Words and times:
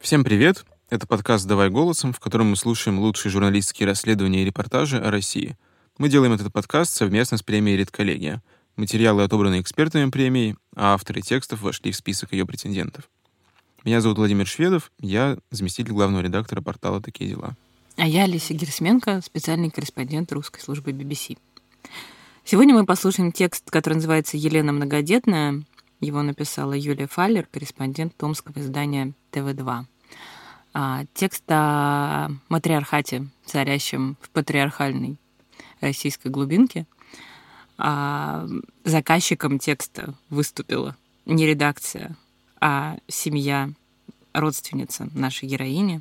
Всем 0.00 0.24
привет! 0.24 0.64
Это 0.88 1.06
подкаст 1.06 1.46
«Давай 1.46 1.68
голосом», 1.68 2.12
в 2.12 2.18
котором 2.18 2.48
мы 2.50 2.56
слушаем 2.56 2.98
лучшие 2.98 3.30
журналистские 3.30 3.86
расследования 3.86 4.42
и 4.42 4.44
репортажи 4.44 4.98
о 4.98 5.10
России. 5.10 5.56
Мы 5.98 6.08
делаем 6.08 6.32
этот 6.32 6.52
подкаст 6.52 6.94
совместно 6.94 7.36
с 7.36 7.42
премией 7.42 7.76
«Редколлегия». 7.76 8.42
Материалы 8.76 9.22
отобраны 9.22 9.60
экспертами 9.60 10.10
премии, 10.10 10.56
а 10.74 10.94
авторы 10.94 11.20
текстов 11.20 11.60
вошли 11.60 11.92
в 11.92 11.96
список 11.96 12.32
ее 12.32 12.46
претендентов. 12.46 13.10
Меня 13.84 14.00
зовут 14.00 14.18
Владимир 14.18 14.46
Шведов, 14.46 14.90
я 14.98 15.36
заместитель 15.50 15.92
главного 15.92 16.22
редактора 16.22 16.62
портала 16.62 17.02
«Такие 17.02 17.30
дела». 17.30 17.54
А 17.96 18.08
я 18.08 18.24
Алиса 18.24 18.54
Герсменко, 18.54 19.20
специальный 19.22 19.70
корреспондент 19.70 20.32
русской 20.32 20.60
службы 20.60 20.92
BBC. 20.92 21.36
Сегодня 22.44 22.74
мы 22.74 22.84
послушаем 22.84 23.32
текст, 23.32 23.70
который 23.70 23.94
называется 23.94 24.36
«Елена 24.36 24.72
многодетная». 24.72 25.62
Его 26.00 26.22
написала 26.22 26.72
Юлия 26.72 27.06
Фаллер, 27.06 27.46
корреспондент 27.46 28.16
томского 28.16 28.58
издания 28.58 29.12
ТВ-2. 29.30 29.84
А, 30.72 31.04
текст 31.14 31.44
о 31.48 32.30
матриархате, 32.48 33.28
царящем 33.44 34.16
в 34.20 34.30
патриархальной 34.30 35.16
российской 35.80 36.28
глубинке. 36.28 36.86
А 37.78 38.48
заказчиком 38.84 39.58
текста 39.58 40.14
выступила 40.30 40.96
не 41.26 41.46
редакция, 41.46 42.16
а 42.60 42.96
семья, 43.06 43.70
родственница 44.32 45.08
нашей 45.14 45.48
героини, 45.48 46.00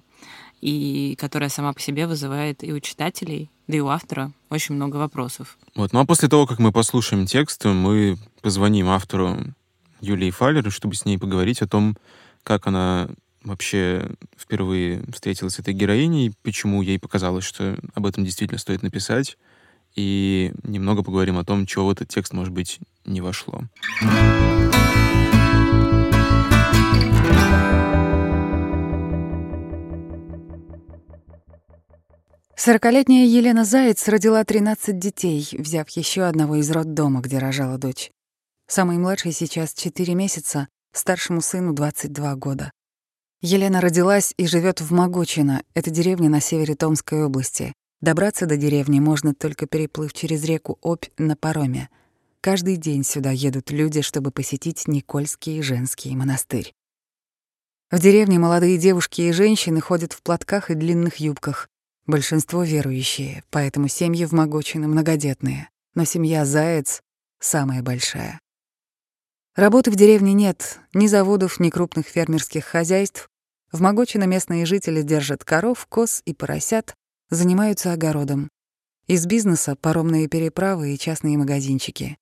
и 0.61 1.15
которая 1.19 1.49
сама 1.49 1.73
по 1.73 1.79
себе 1.79 2.07
вызывает 2.07 2.63
и 2.63 2.73
у 2.73 2.79
читателей, 2.79 3.49
да 3.67 3.77
и 3.77 3.79
у 3.79 3.87
автора 3.87 4.31
очень 4.49 4.75
много 4.75 4.97
вопросов. 4.97 5.57
Вот. 5.75 5.93
Ну 5.93 5.99
а 5.99 6.05
после 6.05 6.27
того, 6.27 6.45
как 6.45 6.59
мы 6.59 6.71
послушаем 6.71 7.25
текст, 7.25 7.65
мы 7.65 8.17
позвоним 8.41 8.89
автору 8.89 9.37
Юлии 10.01 10.31
Фаллер, 10.31 10.71
чтобы 10.71 10.95
с 10.95 11.05
ней 11.05 11.17
поговорить 11.17 11.61
о 11.61 11.67
том, 11.67 11.95
как 12.43 12.67
она 12.67 13.09
вообще 13.43 14.09
впервые 14.37 15.03
встретилась 15.13 15.55
с 15.55 15.59
этой 15.59 15.73
героиней, 15.73 16.33
почему 16.43 16.81
ей 16.81 16.99
показалось, 16.99 17.45
что 17.45 17.77
об 17.93 18.05
этом 18.05 18.25
действительно 18.25 18.59
стоит 18.59 18.83
написать, 18.83 19.37
и 19.95 20.51
немного 20.63 21.03
поговорим 21.03 21.37
о 21.37 21.45
том, 21.45 21.65
чего 21.65 21.87
в 21.87 21.91
этот 21.91 22.09
текст, 22.09 22.33
может 22.33 22.53
быть, 22.53 22.79
не 23.05 23.21
вошло. 23.21 23.63
Сорокалетняя 32.61 33.25
Елена 33.25 33.63
Заяц 33.63 34.05
родила 34.09 34.43
13 34.43 34.99
детей, 34.99 35.47
взяв 35.53 35.87
еще 35.91 36.23
одного 36.23 36.57
из 36.57 36.69
роддома, 36.69 37.21
где 37.21 37.37
рожала 37.37 37.77
дочь. 37.77 38.11
Самый 38.67 38.97
младший 38.97 39.31
сейчас 39.31 39.73
4 39.73 40.13
месяца, 40.13 40.67
старшему 40.91 41.39
сыну 41.39 41.71
22 41.71 42.35
года. 42.35 42.73
Елена 43.39 43.79
родилась 43.79 44.33
и 44.35 44.45
живет 44.45 44.81
в 44.81 44.91
Могочино, 44.91 45.63
это 45.73 45.89
деревня 45.89 46.27
на 46.27 46.41
севере 46.41 46.75
Томской 46.75 47.23
области. 47.23 47.71
Добраться 48.01 48.45
до 48.45 48.57
деревни 48.57 48.99
можно 48.99 49.33
только 49.33 49.65
переплыв 49.65 50.11
через 50.11 50.43
реку 50.43 50.77
Обь 50.81 51.05
на 51.17 51.37
пароме. 51.37 51.87
Каждый 52.41 52.75
день 52.75 53.05
сюда 53.05 53.31
едут 53.31 53.71
люди, 53.71 54.01
чтобы 54.01 54.31
посетить 54.31 54.85
Никольский 54.85 55.61
женский 55.61 56.13
монастырь. 56.13 56.73
В 57.89 58.01
деревне 58.01 58.37
молодые 58.37 58.77
девушки 58.77 59.21
и 59.21 59.31
женщины 59.31 59.79
ходят 59.79 60.11
в 60.11 60.21
платках 60.21 60.71
и 60.71 60.73
длинных 60.73 61.21
юбках. 61.21 61.68
Большинство 62.09 62.63
верующие, 62.63 63.43
поэтому 63.51 63.87
семьи 63.87 64.25
в 64.25 64.31
Могочино 64.31 64.87
многодетные. 64.87 65.69
Но 65.93 66.05
семья 66.05 66.43
Заяц— 66.43 67.03
самая 67.39 67.83
большая. 67.83 68.39
Работы 69.55 69.91
в 69.91 69.95
деревне 69.95 70.33
нет, 70.33 70.79
ни 70.95 71.05
заводов, 71.05 71.59
ни 71.59 71.69
крупных 71.69 72.07
фермерских 72.07 72.65
хозяйств. 72.65 73.29
В 73.71 73.79
Могочино 73.81 74.23
местные 74.23 74.65
жители 74.65 75.03
держат 75.03 75.45
коров, 75.45 75.85
коз 75.85 76.23
и 76.25 76.33
поросят, 76.33 76.95
занимаются 77.29 77.93
огородом. 77.93 78.49
Из 79.05 79.27
бизнеса— 79.27 79.75
паромные 79.79 80.27
переправы 80.27 80.95
и 80.95 80.97
частные 80.97 81.37
магазинчики. 81.37 82.17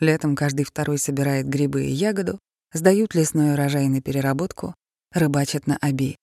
Летом 0.00 0.34
каждый 0.34 0.64
второй 0.64 0.98
собирает 0.98 1.46
грибы 1.46 1.84
и 1.84 1.92
ягоду, 1.92 2.40
сдают 2.72 3.14
лесной 3.14 3.52
урожай 3.52 3.86
на 3.86 4.02
переработку, 4.02 4.74
рыбачат 5.12 5.68
на 5.68 5.78
оби. 5.80 6.16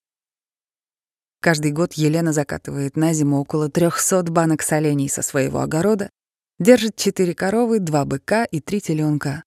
Каждый 1.46 1.70
год 1.70 1.94
Елена 1.94 2.34
закатывает 2.34 2.98
на 2.98 3.14
зиму 3.14 3.40
около 3.40 3.70
300 3.70 4.24
банок 4.32 4.64
солений 4.64 5.08
со 5.08 5.22
своего 5.22 5.60
огорода, 5.60 6.10
держит 6.58 6.96
четыре 6.96 7.36
коровы, 7.36 7.78
два 7.78 8.04
быка 8.04 8.46
и 8.46 8.60
три 8.60 8.82
теленка. 8.82 9.44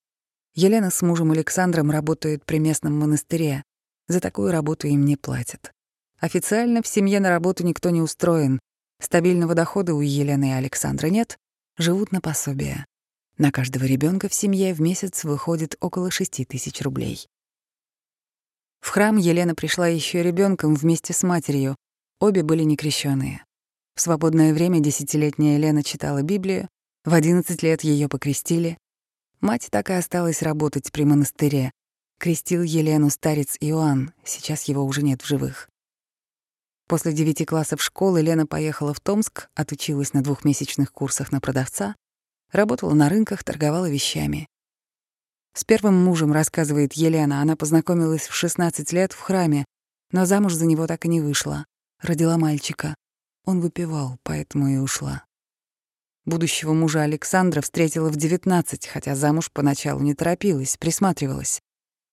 Елена 0.55 0.93
с 0.93 1.03
мужем 1.03 1.33
Александром 1.33 1.91
работают 1.91 2.45
при 2.45 2.61
местном 2.61 2.97
монастыре. 2.97 3.65
За 4.07 4.21
такую 4.21 4.53
работу 4.53 4.87
им 4.87 5.05
не 5.05 5.17
платят. 5.17 5.73
Официально 6.21 6.83
в 6.83 6.87
семье 6.87 7.19
на 7.19 7.31
работу 7.31 7.65
никто 7.65 7.91
не 7.91 8.01
устроен. 8.01 8.61
Стабильного 9.03 9.57
дохода 9.57 9.93
у 9.93 10.01
Елены 10.01 10.51
и 10.51 10.53
Александра 10.53 11.09
нет, 11.09 11.37
живут 11.79 12.13
на 12.13 12.21
пособие. 12.21 12.87
На 13.39 13.51
каждого 13.51 13.83
ребенка 13.83 14.29
в 14.29 14.35
семье 14.35 14.73
в 14.73 14.81
месяц 14.81 15.25
выходит 15.25 15.75
около 15.81 16.13
6 16.13 16.47
тысяч 16.47 16.81
рублей. 16.81 17.27
В 18.81 18.91
храм 18.91 19.17
Елена 19.17 19.57
пришла 19.57 19.89
еще 19.89 20.23
ребенком 20.23 20.77
вместе 20.77 21.13
с 21.13 21.25
матерью, 21.25 21.75
Обе 22.21 22.43
были 22.43 22.65
некрещенные. 22.65 23.45
В 23.95 24.01
свободное 24.01 24.53
время 24.53 24.81
десятилетняя 24.81 25.57
Лена 25.57 25.85
читала 25.85 26.23
Библию, 26.23 26.69
в 27.05 27.15
11 27.15 27.63
лет 27.63 27.85
ее 27.85 28.09
покрестили. 28.09 28.77
Мать 29.41 29.69
так 29.71 29.91
и 29.91 29.93
осталась 29.93 30.43
работать 30.43 30.91
при 30.91 31.05
монастыре. 31.05 31.71
Крестил 32.19 32.63
Елену 32.63 33.11
старец 33.11 33.57
Иоанн, 33.61 34.13
сейчас 34.25 34.65
его 34.65 34.85
уже 34.85 35.03
нет 35.03 35.23
в 35.23 35.27
живых. 35.27 35.69
После 36.89 37.13
девяти 37.13 37.45
классов 37.45 37.81
школы 37.81 38.21
Лена 38.21 38.47
поехала 38.47 38.93
в 38.93 38.99
Томск, 38.99 39.49
отучилась 39.55 40.13
на 40.13 40.23
двухмесячных 40.23 40.91
курсах 40.91 41.31
на 41.31 41.41
продавца, 41.41 41.95
работала 42.51 42.95
на 42.95 43.09
рынках, 43.09 43.45
торговала 43.45 43.89
вещами. 43.89 44.49
С 45.55 45.65
первым 45.65 45.95
мужем, 45.95 46.33
рассказывает 46.33 46.95
Елена, 46.95 47.41
она 47.43 47.55
познакомилась 47.55 48.27
в 48.27 48.35
16 48.35 48.93
лет 48.93 49.13
в 49.13 49.21
храме, 49.21 49.65
но 50.11 50.25
замуж 50.25 50.55
за 50.55 50.67
него 50.67 50.87
так 50.89 51.05
и 51.05 51.09
не 51.09 51.21
вышла. 51.21 51.65
Родила 52.01 52.39
мальчика. 52.39 52.95
Он 53.45 53.61
выпивал, 53.61 54.19
поэтому 54.23 54.69
и 54.69 54.77
ушла. 54.77 55.25
Будущего 56.25 56.75
мужа 56.75 57.03
Александра 57.03 57.61
встретила 57.61 58.11
в 58.11 58.17
19, 58.17 58.87
хотя 58.87 59.15
замуж 59.15 59.51
поначалу 59.51 60.01
не 60.01 60.15
торопилась, 60.15 60.77
присматривалась. 60.77 61.61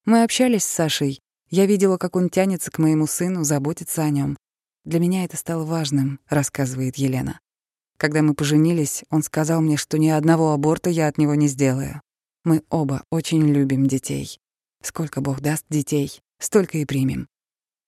Мы 0.05 0.23
общались 0.23 0.63
с 0.63 0.71
Сашей. 0.71 1.19
Я 1.49 1.65
видела, 1.65 1.97
как 1.97 2.15
он 2.15 2.29
тянется 2.29 2.71
к 2.71 2.79
моему 2.79 3.07
сыну, 3.07 3.43
заботится 3.43 4.03
о 4.03 4.09
нем. 4.09 4.37
Для 4.85 4.99
меня 4.99 5.25
это 5.25 5.35
стало 5.35 5.65
важным, 5.65 6.19
рассказывает 6.29 6.95
Елена. 6.95 7.39
Когда 7.97 8.21
мы 8.21 8.33
поженились, 8.33 9.03
он 9.09 9.23
сказал 9.23 9.61
мне, 9.61 9.77
что 9.77 9.97
ни 9.97 10.09
одного 10.09 10.51
аборта 10.53 10.89
я 10.89 11.07
от 11.07 11.17
него 11.17 11.35
не 11.35 11.47
сделаю. 11.47 12.01
Мы 12.43 12.63
оба 12.69 13.03
очень 13.09 13.47
любим 13.51 13.87
детей. 13.87 14.39
Сколько 14.81 15.21
Бог 15.21 15.41
даст 15.41 15.65
детей, 15.69 16.21
столько 16.39 16.77
и 16.77 16.85
примем. 16.85 17.27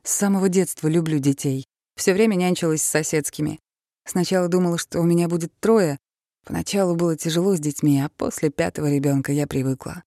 С 0.04 0.12
самого 0.12 0.50
детства 0.50 0.88
люблю 0.88 1.20
детей. 1.20 1.66
Все 1.98 2.14
время 2.14 2.36
нянчилась 2.36 2.84
с 2.84 2.88
соседскими. 2.88 3.60
Сначала 4.06 4.48
думала, 4.48 4.78
что 4.78 5.02
у 5.02 5.04
меня 5.04 5.28
будет 5.28 5.52
трое. 5.60 5.98
Поначалу 6.46 6.96
было 6.96 7.18
тяжело 7.18 7.56
с 7.56 7.60
детьми, 7.60 8.00
а 8.00 8.10
после 8.10 8.52
пятого 8.52 8.90
ребенка 8.90 9.32
я 9.32 9.48
привыкла. 9.48 10.04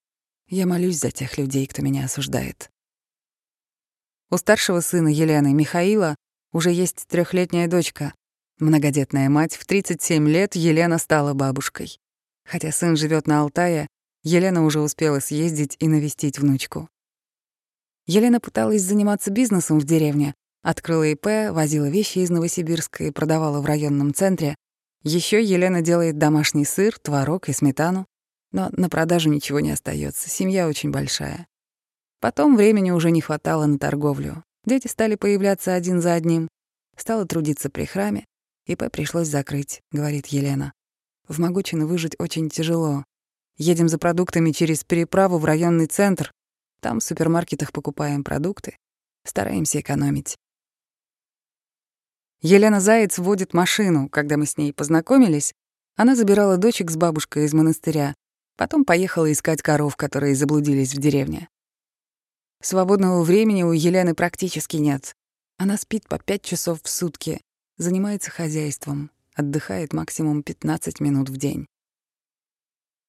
Я 0.47 0.67
молюсь 0.67 1.01
за 1.01 1.11
тех 1.11 1.37
людей, 1.37 1.67
кто 1.67 1.83
меня 1.83 2.05
осуждает. 2.05 2.71
У 4.31 4.37
старшего 4.37 4.81
сына 4.81 5.09
Елены, 5.09 5.53
Михаила, 5.53 6.15
уже 6.53 6.71
есть 6.71 7.06
трехлетняя 7.09 7.67
дочка. 7.67 8.15
Многодетная 8.61 9.28
мать, 9.28 9.57
в 9.57 9.67
37 9.67 10.28
лет 10.28 10.55
Елена 10.55 10.99
стала 10.99 11.34
бабушкой. 11.34 11.99
Хотя 12.49 12.71
сын 12.71 12.97
живет 12.97 13.27
на 13.27 13.41
Алтае, 13.41 13.89
Елена 14.22 14.65
уже 14.65 14.81
успела 14.81 15.19
съездить 15.19 15.77
и 15.81 15.89
навестить 15.89 16.39
внучку. 16.39 16.89
Елена 18.07 18.39
пыталась 18.39 18.83
заниматься 18.83 19.31
бизнесом 19.31 19.81
в 19.81 19.84
деревне, 19.84 20.34
Открыла 20.62 21.04
ИП, 21.04 21.53
возила 21.53 21.89
вещи 21.89 22.18
из 22.18 22.30
Новосибирска 22.30 23.04
и 23.04 23.10
продавала 23.10 23.60
в 23.60 23.66
районном 23.66 24.12
центре. 24.12 24.54
Еще 25.03 25.42
Елена 25.42 25.80
делает 25.80 26.18
домашний 26.18 26.66
сыр, 26.66 26.98
творог 26.98 27.48
и 27.48 27.53
сметану. 27.53 28.07
Но 28.53 28.68
на 28.72 28.91
продажу 28.91 29.30
ничего 29.30 29.60
не 29.60 29.71
остается. 29.71 30.28
семья 30.28 30.68
очень 30.68 30.91
большая. 30.91 31.47
Потом 32.21 32.57
времени 32.57 32.91
уже 32.91 33.10
не 33.10 33.22
хватало 33.22 33.65
на 33.65 33.78
торговлю. 33.78 34.45
Дети 34.66 34.89
стали 34.89 35.15
появляться 35.15 35.74
один 35.74 36.03
за 36.03 36.12
одним. 36.12 36.48
Стала 36.97 37.24
трудиться 37.24 37.71
при 37.71 37.86
храме. 37.86 38.27
ИП 38.66 38.91
пришлось 38.92 39.28
закрыть, 39.28 39.80
говорит 39.91 40.27
Елена. 40.27 40.74
В 41.27 41.39
Могучино 41.39 41.86
выжить 41.86 42.16
очень 42.18 42.51
тяжело. 42.51 43.04
Едем 43.57 43.89
за 43.89 43.97
продуктами 43.97 44.51
через 44.51 44.84
переправу 44.84 45.39
в 45.39 45.45
районный 45.47 45.86
центр. 45.86 46.30
Там 46.80 47.01
в 47.01 47.04
супермаркетах 47.04 47.72
покупаем 47.72 48.24
продукты. 48.24 48.77
Стараемся 49.24 49.80
экономить. 49.80 50.36
Елена 52.42 52.81
Заяц 52.81 53.19
водит 53.19 53.53
машину. 53.53 54.09
Когда 54.09 54.39
мы 54.39 54.47
с 54.47 54.57
ней 54.57 54.72
познакомились, 54.72 55.54
Она 55.97 56.16
забирала 56.16 56.57
дочек 56.57 56.91
с 56.91 56.97
бабушкой 56.97 57.45
из 57.45 57.53
монастыря, 57.53 58.15
потом 58.57 58.87
поехала 58.87 59.31
искать 59.31 59.60
коров, 59.60 59.97
которые 59.97 60.34
заблудились 60.34 60.95
в 60.95 60.98
деревне. 60.98 61.51
Свободного 62.63 63.22
времени 63.22 63.65
у 63.65 63.72
Елены 63.72 64.15
практически 64.15 64.78
нет. 64.78 65.15
Она 65.59 65.77
спит 65.77 66.09
по 66.09 66.19
пять 66.19 66.42
часов 66.42 66.81
в 66.83 66.89
сутки, 66.89 67.42
занимается 67.77 68.31
хозяйством, 68.31 69.10
отдыхает 69.34 69.93
максимум 69.93 70.43
15 70.43 71.01
минут 71.01 71.28
в 71.28 71.36
день. 71.36 71.66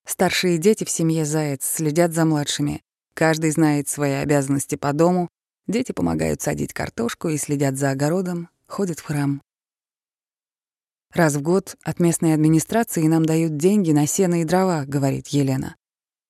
Старшие 0.05 0.57
дети 0.57 0.83
в 0.83 0.89
семье 0.89 1.23
Заяц 1.23 1.63
следят 1.63 2.11
за 2.11 2.25
младшими. 2.25 2.81
Каждый 3.13 3.51
знает 3.51 3.87
свои 3.87 4.13
обязанности 4.13 4.75
по 4.75 4.91
дому. 4.91 5.29
Дети 5.67 5.93
помогают 5.93 6.41
садить 6.41 6.73
картошку 6.73 7.29
и 7.29 7.37
следят 7.37 7.77
за 7.77 7.91
огородом, 7.91 8.49
ходят 8.71 8.99
в 8.99 9.03
храм. 9.03 9.41
Раз 11.13 11.35
в 11.35 11.41
год 11.41 11.75
от 11.83 11.99
местной 11.99 12.33
администрации 12.33 13.05
нам 13.07 13.25
дают 13.25 13.57
деньги 13.57 13.91
на 13.91 14.07
сено 14.07 14.41
и 14.41 14.45
дрова, 14.45 14.85
говорит 14.85 15.27
Елена. 15.27 15.75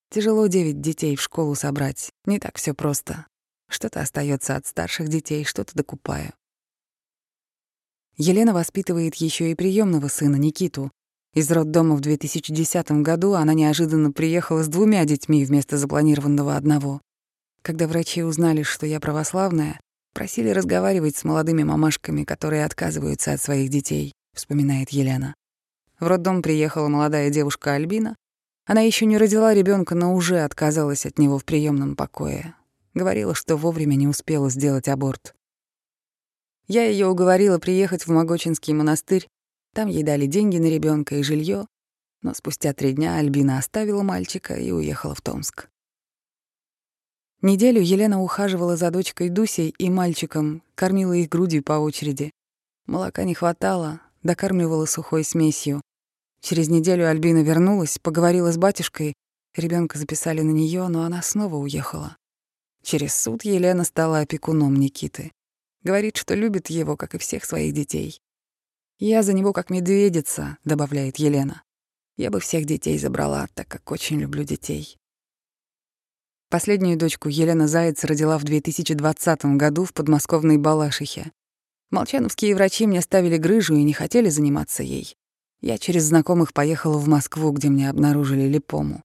Тяжело 0.10 0.48
девять 0.48 0.82
детей 0.82 1.16
в 1.16 1.22
школу 1.22 1.56
собрать, 1.56 2.12
не 2.26 2.40
так 2.40 2.58
все 2.58 2.74
просто. 2.74 3.28
Что-то 3.70 4.02
остается 4.02 4.56
от 4.56 4.66
старших 4.66 5.08
детей, 5.08 5.46
что-то 5.46 5.74
докупаю. 5.76 6.34
Елена 8.18 8.54
воспитывает 8.54 9.16
еще 9.16 9.52
и 9.52 9.56
приемного 9.56 10.08
сына 10.08 10.36
Никиту. 10.36 10.92
Из 11.34 11.50
роддома 11.50 11.96
в 11.96 12.02
2010 12.02 12.92
году 13.04 13.34
она 13.34 13.54
неожиданно 13.54 14.12
приехала 14.12 14.64
с 14.64 14.68
двумя 14.68 15.06
детьми 15.06 15.46
вместо 15.46 15.78
запланированного 15.78 16.58
одного. 16.58 17.02
Когда 17.62 17.88
врачи 17.88 18.24
узнали, 18.24 18.64
что 18.64 18.86
я 18.86 19.00
православная, 19.00 19.80
просили 20.14 20.50
разговаривать 20.50 21.16
с 21.16 21.24
молодыми 21.24 21.64
мамашками, 21.64 22.24
которые 22.24 22.66
отказываются 22.66 23.34
от 23.34 23.42
своих 23.42 23.70
детей, 23.70 24.14
вспоминает 24.34 24.90
Елена. 24.90 25.34
В 26.00 26.08
роддом 26.08 26.42
приехала 26.42 26.88
молодая 26.88 27.30
девушка 27.30 27.74
Альбина. 27.74 28.16
Она 28.66 28.82
еще 28.82 29.06
не 29.06 29.18
родила 29.18 29.54
ребенка, 29.54 29.96
но 29.96 30.14
уже 30.14 30.40
отказалась 30.40 31.06
от 31.06 31.18
него 31.18 31.38
в 31.38 31.46
приемном 31.46 31.96
покое. 31.96 32.56
Говорила, 32.94 33.34
что 33.34 33.56
вовремя 33.56 33.96
не 33.96 34.08
успела 34.08 34.50
сделать 34.50 34.88
аборт. 34.88 35.34
Я 36.68 36.86
ее 36.86 37.08
уговорила 37.08 37.60
приехать 37.60 38.06
в 38.06 38.12
Могочинский 38.12 38.74
монастырь. 38.74 39.28
Там 39.74 39.88
ей 39.88 40.04
дали 40.04 40.26
деньги 40.26 40.58
на 40.58 40.68
ребенка 40.68 41.16
и 41.16 41.24
жилье, 41.24 41.66
но 42.22 42.34
спустя 42.34 42.74
три 42.74 42.94
дня 42.94 43.18
Альбина 43.18 43.58
оставила 43.58 44.04
мальчика 44.04 44.54
и 44.56 44.72
уехала 44.72 45.16
в 45.16 45.22
Томск. 45.22 45.71
Неделю 47.42 47.82
Елена 47.82 48.22
ухаживала 48.22 48.78
за 48.78 48.92
дочкой 48.92 49.30
Дусей 49.30 49.74
и 49.80 49.90
мальчиком, 49.90 50.62
кормила 50.76 51.14
их 51.14 51.28
грудью 51.28 51.64
по 51.64 51.74
очереди. 51.74 52.30
Молока 52.86 53.24
не 53.24 53.34
хватало, 53.34 54.00
докармливала 54.22 54.86
сухой 54.86 55.24
смесью. 55.24 55.82
Через 56.42 56.70
неделю 56.70 57.10
Альбина 57.10 57.42
вернулась, 57.42 57.98
поговорила 57.98 58.52
с 58.52 58.58
батюшкой, 58.58 59.16
ребенка 59.56 59.98
записали 59.98 60.42
на 60.42 60.52
нее, 60.52 60.88
но 60.88 61.04
она 61.04 61.24
снова 61.24 61.56
уехала. 61.56 62.16
Через 62.84 63.16
суд 63.16 63.44
Елена 63.44 63.86
стала 63.86 64.20
опекуном 64.20 64.76
Никиты. 64.76 65.32
Говорит, 65.84 66.18
что 66.18 66.36
любит 66.36 66.70
его, 66.70 66.96
как 66.96 67.16
и 67.16 67.18
всех 67.18 67.46
своих 67.46 67.74
детей. 67.74 68.20
«Я 69.00 69.24
за 69.24 69.34
него 69.34 69.52
как 69.52 69.72
медведица»,— 69.72 70.60
добавляет 70.64 71.18
Елена. 71.18 71.64
«Я 72.18 72.30
бы 72.30 72.40
всех 72.40 72.66
детей 72.66 73.00
забрала, 73.00 73.48
так 73.56 73.68
как 73.68 73.90
очень 73.92 74.20
люблю 74.20 74.44
детей». 74.44 75.01
Последнюю 76.52 76.98
дочку 76.98 77.30
Елена 77.30 77.66
Заяц 77.66 78.04
родила 78.04 78.38
в 78.38 78.44
2020 78.44 79.46
году 79.56 79.86
в 79.86 79.94
подмосковной 79.94 80.58
Балашихе. 80.58 81.32
Молчановские 81.92 82.56
врачи 82.56 82.86
мне 82.86 83.00
ставили 83.00 83.38
грыжу 83.38 83.76
и 83.76 83.84
не 83.84 83.94
хотели 83.94 84.28
заниматься 84.28 84.84
ей. 84.84 85.16
Я 85.62 85.78
через 85.78 86.04
знакомых 86.04 86.52
поехала 86.52 86.98
в 86.98 87.08
Москву, 87.08 87.52
где 87.52 87.70
мне 87.70 87.90
обнаружили 87.90 88.50
липому. 88.50 89.02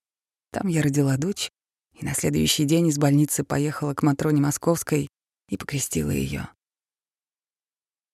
Там 0.51 0.67
я 0.67 0.81
родила 0.81 1.15
дочь, 1.15 1.49
и 1.93 2.03
на 2.03 2.13
следующий 2.13 2.65
день 2.65 2.87
из 2.87 2.97
больницы 2.97 3.45
поехала 3.45 3.93
к 3.93 4.03
Матроне 4.03 4.41
Московской 4.41 5.07
и 5.47 5.55
покрестила 5.55 6.11
ее. 6.11 6.49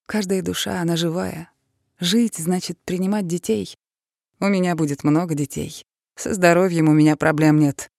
Каждая 0.06 0.42
душа, 0.42 0.80
она 0.80 0.94
живая. 0.94 1.50
Жить 1.98 2.36
значит 2.36 2.78
принимать 2.84 3.26
детей. 3.26 3.74
У 4.38 4.46
меня 4.46 4.76
будет 4.76 5.02
много 5.02 5.34
детей. 5.34 5.82
Со 6.14 6.34
здоровьем 6.34 6.88
у 6.88 6.92
меня 6.92 7.16
проблем 7.16 7.58
нет. 7.58 7.90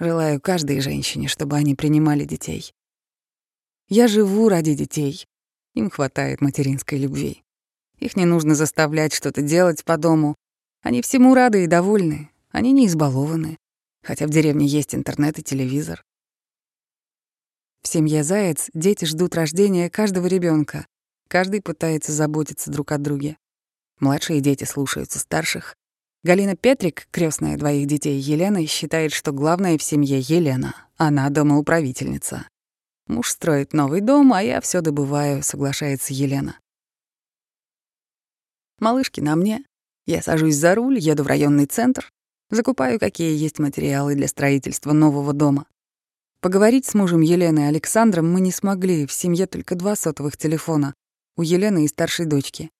Желаю 0.00 0.40
каждой 0.40 0.80
женщине, 0.80 1.28
чтобы 1.28 1.56
они 1.56 1.74
принимали 1.74 2.24
детей. 2.24 2.72
Я 3.86 4.08
живу 4.08 4.48
ради 4.48 4.72
детей. 4.72 5.26
Им 5.74 5.90
хватает 5.90 6.40
материнской 6.40 6.98
любви. 6.98 7.44
Их 7.98 8.16
не 8.16 8.24
нужно 8.24 8.54
заставлять 8.54 9.12
что-то 9.12 9.42
делать 9.42 9.84
по 9.84 9.98
дому. 9.98 10.36
Они 10.80 11.02
всему 11.02 11.34
рады 11.34 11.64
и 11.64 11.66
довольны. 11.66 12.30
Они 12.48 12.72
не 12.72 12.86
избалованы. 12.86 13.58
Хотя 14.02 14.26
в 14.26 14.30
деревне 14.30 14.66
есть 14.66 14.94
интернет 14.94 15.38
и 15.38 15.42
телевизор. 15.42 16.02
В 17.82 17.88
семье 17.88 18.24
Заяц 18.24 18.70
дети 18.72 19.04
ждут 19.04 19.34
рождения 19.34 19.90
каждого 19.90 20.26
ребенка. 20.26 20.86
Каждый 21.28 21.60
пытается 21.60 22.12
заботиться 22.12 22.70
друг 22.70 22.92
о 22.92 22.98
друге. 22.98 23.36
Младшие 23.98 24.40
дети 24.40 24.64
слушаются 24.64 25.18
старших. 25.18 25.76
Галина 26.22 26.54
Петрик, 26.54 27.08
крестная 27.10 27.56
двоих 27.56 27.86
детей 27.86 28.18
Елены, 28.18 28.66
считает, 28.66 29.12
что 29.12 29.32
главная 29.32 29.78
в 29.78 29.82
семье 29.82 30.20
Елена. 30.20 30.74
Она 30.98 31.30
домоуправительница. 31.30 32.46
Муж 33.06 33.30
строит 33.30 33.72
новый 33.72 34.02
дом, 34.02 34.34
а 34.34 34.42
я 34.42 34.60
все 34.60 34.82
добываю, 34.82 35.42
соглашается 35.42 36.12
Елена. 36.12 36.58
Малышки 38.80 39.20
на 39.20 39.34
мне. 39.34 39.64
Я 40.06 40.20
сажусь 40.20 40.56
за 40.56 40.74
руль, 40.74 40.98
еду 40.98 41.22
в 41.22 41.26
районный 41.26 41.66
центр, 41.66 42.10
закупаю, 42.50 43.00
какие 43.00 43.34
есть 43.34 43.58
материалы 43.58 44.14
для 44.14 44.28
строительства 44.28 44.92
нового 44.92 45.32
дома. 45.32 45.66
Поговорить 46.42 46.84
с 46.84 46.94
мужем 46.94 47.22
Елены 47.22 47.68
Александром 47.68 48.30
мы 48.30 48.40
не 48.40 48.52
смогли, 48.52 49.06
в 49.06 49.12
семье 49.12 49.46
только 49.46 49.74
два 49.74 49.96
сотовых 49.96 50.36
телефона 50.36 50.94
у 51.36 51.42
Елены 51.42 51.84
и 51.84 51.88
старшей 51.88 52.26
дочки. 52.26 52.70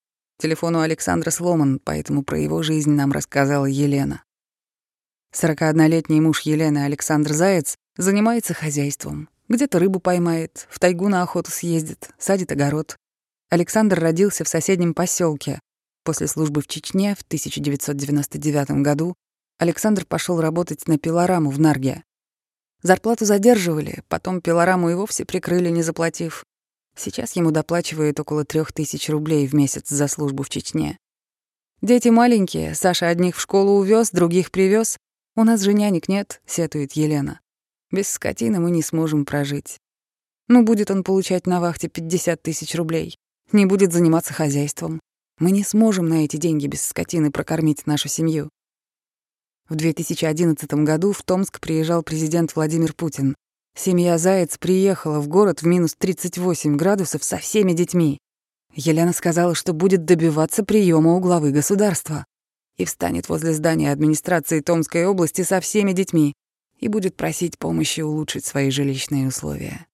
Телефон 0.41 0.75
у 0.75 0.79
Александра 0.79 1.29
сломан, 1.29 1.79
поэтому 1.83 2.23
про 2.23 2.39
его 2.39 2.63
жизнь 2.63 2.89
нам 2.89 3.11
рассказала 3.11 3.67
Елена. 3.67 4.23
41-летний 5.35 6.19
муж 6.19 6.41
Елены 6.41 6.79
Александр 6.79 7.31
Заяц 7.31 7.75
занимается 7.95 8.55
хозяйством. 8.55 9.29
Где-то 9.49 9.77
рыбу 9.77 9.99
поймает, 9.99 10.65
в 10.71 10.79
тайгу 10.79 11.09
на 11.09 11.21
охоту 11.21 11.51
съездит, 11.51 12.09
садит 12.17 12.51
огород. 12.51 12.95
Александр 13.51 13.99
родился 13.99 14.43
в 14.43 14.47
соседнем 14.47 14.95
поселке. 14.95 15.59
После 16.03 16.25
службы 16.25 16.61
в 16.61 16.67
Чечне 16.67 17.13
в 17.13 17.21
1999 17.21 18.81
году 18.81 19.13
Александр 19.59 20.05
пошел 20.05 20.41
работать 20.41 20.87
на 20.87 20.97
пилораму 20.97 21.51
в 21.51 21.59
Нарге. 21.59 22.03
Зарплату 22.81 23.25
задерживали, 23.25 24.01
потом 24.07 24.41
пилораму 24.41 24.89
и 24.89 24.95
вовсе 24.95 25.23
прикрыли, 25.23 25.69
не 25.69 25.83
заплатив. 25.83 26.45
Сейчас 27.03 27.35
ему 27.35 27.49
доплачивают 27.49 28.19
около 28.19 28.45
трех 28.45 28.71
тысяч 28.71 29.09
рублей 29.09 29.47
в 29.47 29.55
месяц 29.55 29.89
за 29.89 30.07
службу 30.07 30.43
в 30.43 30.49
Чечне. 30.49 30.99
Дети 31.81 32.09
маленькие, 32.09 32.75
Саша 32.75 33.07
одних 33.07 33.37
в 33.37 33.41
школу 33.41 33.79
увез, 33.79 34.11
других 34.11 34.51
привез. 34.51 34.99
У 35.35 35.43
нас 35.43 35.61
же 35.61 35.73
нянек 35.73 36.07
нет, 36.07 36.43
сетует 36.45 36.93
Елена. 36.93 37.39
Без 37.89 38.07
скотины 38.07 38.59
мы 38.59 38.69
не 38.69 38.83
сможем 38.83 39.25
прожить. 39.25 39.79
Ну, 40.47 40.61
будет 40.61 40.91
он 40.91 41.03
получать 41.03 41.47
на 41.47 41.59
вахте 41.59 41.89
50 41.89 42.39
тысяч 42.39 42.75
рублей. 42.75 43.15
Не 43.51 43.65
будет 43.65 43.93
заниматься 43.93 44.35
хозяйством. 44.35 44.99
Мы 45.39 45.49
не 45.49 45.63
сможем 45.63 46.07
на 46.07 46.23
эти 46.23 46.37
деньги 46.37 46.67
без 46.67 46.85
скотины 46.85 47.31
прокормить 47.31 47.87
нашу 47.87 48.09
семью. 48.09 48.51
В 49.69 49.75
2011 49.75 50.71
году 50.83 51.13
в 51.13 51.23
Томск 51.23 51.61
приезжал 51.61 52.03
президент 52.03 52.55
Владимир 52.55 52.93
Путин. 52.93 53.33
Семья 53.75 54.17
Заяц 54.17 54.57
приехала 54.57 55.19
в 55.19 55.27
город 55.27 55.61
в 55.61 55.65
минус 55.65 55.95
38 55.95 56.75
градусов 56.75 57.23
со 57.23 57.37
всеми 57.37 57.71
детьми. 57.71 58.19
Елена 58.73 59.13
сказала, 59.13 59.55
что 59.55 59.73
будет 59.73 60.05
добиваться 60.05 60.63
приема 60.63 61.15
у 61.15 61.19
главы 61.19 61.51
государства 61.51 62.25
и 62.77 62.85
встанет 62.85 63.29
возле 63.29 63.53
здания 63.53 63.91
администрации 63.91 64.59
Томской 64.59 65.05
области 65.05 65.43
со 65.43 65.59
всеми 65.61 65.93
детьми 65.93 66.33
и 66.79 66.87
будет 66.87 67.15
просить 67.15 67.57
помощи 67.57 68.01
улучшить 68.01 68.45
свои 68.45 68.71
жилищные 68.71 69.27
условия. 69.27 69.87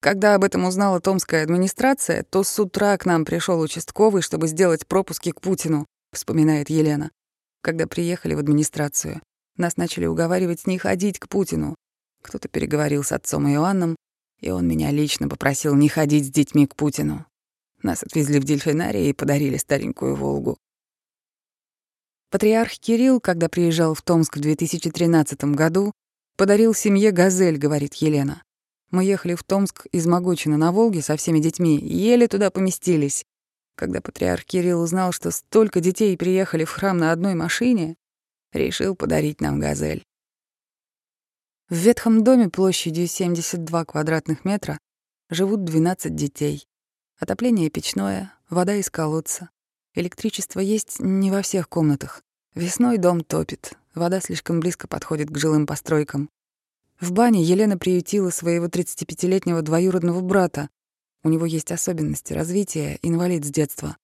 Когда 0.00 0.34
об 0.34 0.44
этом 0.44 0.64
узнала 0.64 1.00
томская 1.00 1.42
администрация, 1.42 2.22
то 2.22 2.44
с 2.44 2.58
утра 2.58 2.96
к 2.96 3.04
нам 3.04 3.24
пришел 3.24 3.60
участковый, 3.60 4.22
чтобы 4.22 4.46
сделать 4.46 4.86
пропуски 4.86 5.32
к 5.32 5.40
Путину, 5.40 5.86
вспоминает 6.12 6.70
Елена. 6.70 7.10
Когда 7.62 7.86
приехали 7.86 8.34
в 8.34 8.38
администрацию, 8.38 9.20
нас 9.56 9.76
начали 9.76 10.06
уговаривать 10.06 10.66
не 10.66 10.78
ходить 10.78 11.18
к 11.18 11.28
Путину, 11.28 11.74
кто-то 12.22 12.48
переговорил 12.48 13.04
с 13.04 13.12
отцом 13.12 13.48
Иоанном, 13.48 13.96
и 14.40 14.50
он 14.50 14.66
меня 14.66 14.90
лично 14.90 15.28
попросил 15.28 15.74
не 15.74 15.88
ходить 15.88 16.26
с 16.26 16.30
детьми 16.30 16.66
к 16.66 16.76
Путину. 16.76 17.26
Нас 17.82 18.02
отвезли 18.02 18.40
в 18.40 18.44
дельфинарий 18.44 19.10
и 19.10 19.12
подарили 19.12 19.56
старенькую 19.56 20.16
«Волгу». 20.16 20.58
Патриарх 22.30 22.72
Кирилл, 22.72 23.20
когда 23.20 23.48
приезжал 23.48 23.94
в 23.94 24.02
Томск 24.02 24.36
в 24.36 24.40
2013 24.40 25.44
году, 25.54 25.92
подарил 26.36 26.74
семье 26.74 27.10
«Газель», 27.10 27.56
говорит 27.56 27.94
Елена. 27.94 28.42
Мы 28.90 29.04
ехали 29.04 29.34
в 29.34 29.44
Томск 29.44 29.86
из 29.92 30.06
Могочина 30.06 30.56
на 30.56 30.72
Волге 30.72 31.02
со 31.02 31.16
всеми 31.16 31.40
детьми, 31.40 31.78
еле 31.78 32.26
туда 32.26 32.50
поместились. 32.50 33.24
Когда 33.76 34.00
патриарх 34.00 34.44
Кирилл 34.44 34.80
узнал, 34.80 35.12
что 35.12 35.30
столько 35.30 35.80
детей 35.80 36.16
приехали 36.16 36.64
в 36.64 36.70
храм 36.70 36.98
на 36.98 37.12
одной 37.12 37.34
машине, 37.34 37.96
решил 38.52 38.96
подарить 38.96 39.40
нам 39.40 39.60
газель. 39.60 40.04
В 41.70 41.74
ветхом 41.74 42.24
доме 42.24 42.48
площадью 42.48 43.06
72 43.06 43.84
квадратных 43.84 44.46
метра 44.46 44.78
живут 45.28 45.64
12 45.64 46.14
детей. 46.14 46.66
Отопление 47.18 47.68
печное, 47.68 48.32
вода 48.48 48.74
из 48.76 48.88
колодца. 48.88 49.50
Электричество 49.94 50.60
есть 50.60 50.98
не 50.98 51.30
во 51.30 51.42
всех 51.42 51.68
комнатах. 51.68 52.22
Весной 52.54 52.96
дом 52.96 53.20
топит, 53.20 53.74
вода 53.94 54.18
слишком 54.20 54.60
близко 54.60 54.88
подходит 54.88 55.28
к 55.28 55.36
жилым 55.36 55.66
постройкам. 55.66 56.30
В 57.00 57.12
бане 57.12 57.42
Елена 57.42 57.76
приютила 57.76 58.30
своего 58.30 58.68
35-летнего 58.68 59.60
двоюродного 59.60 60.22
брата. 60.22 60.70
У 61.22 61.28
него 61.28 61.44
есть 61.44 61.70
особенности 61.70 62.32
развития, 62.32 62.98
инвалид 63.02 63.44
с 63.44 63.50
детства. 63.50 63.98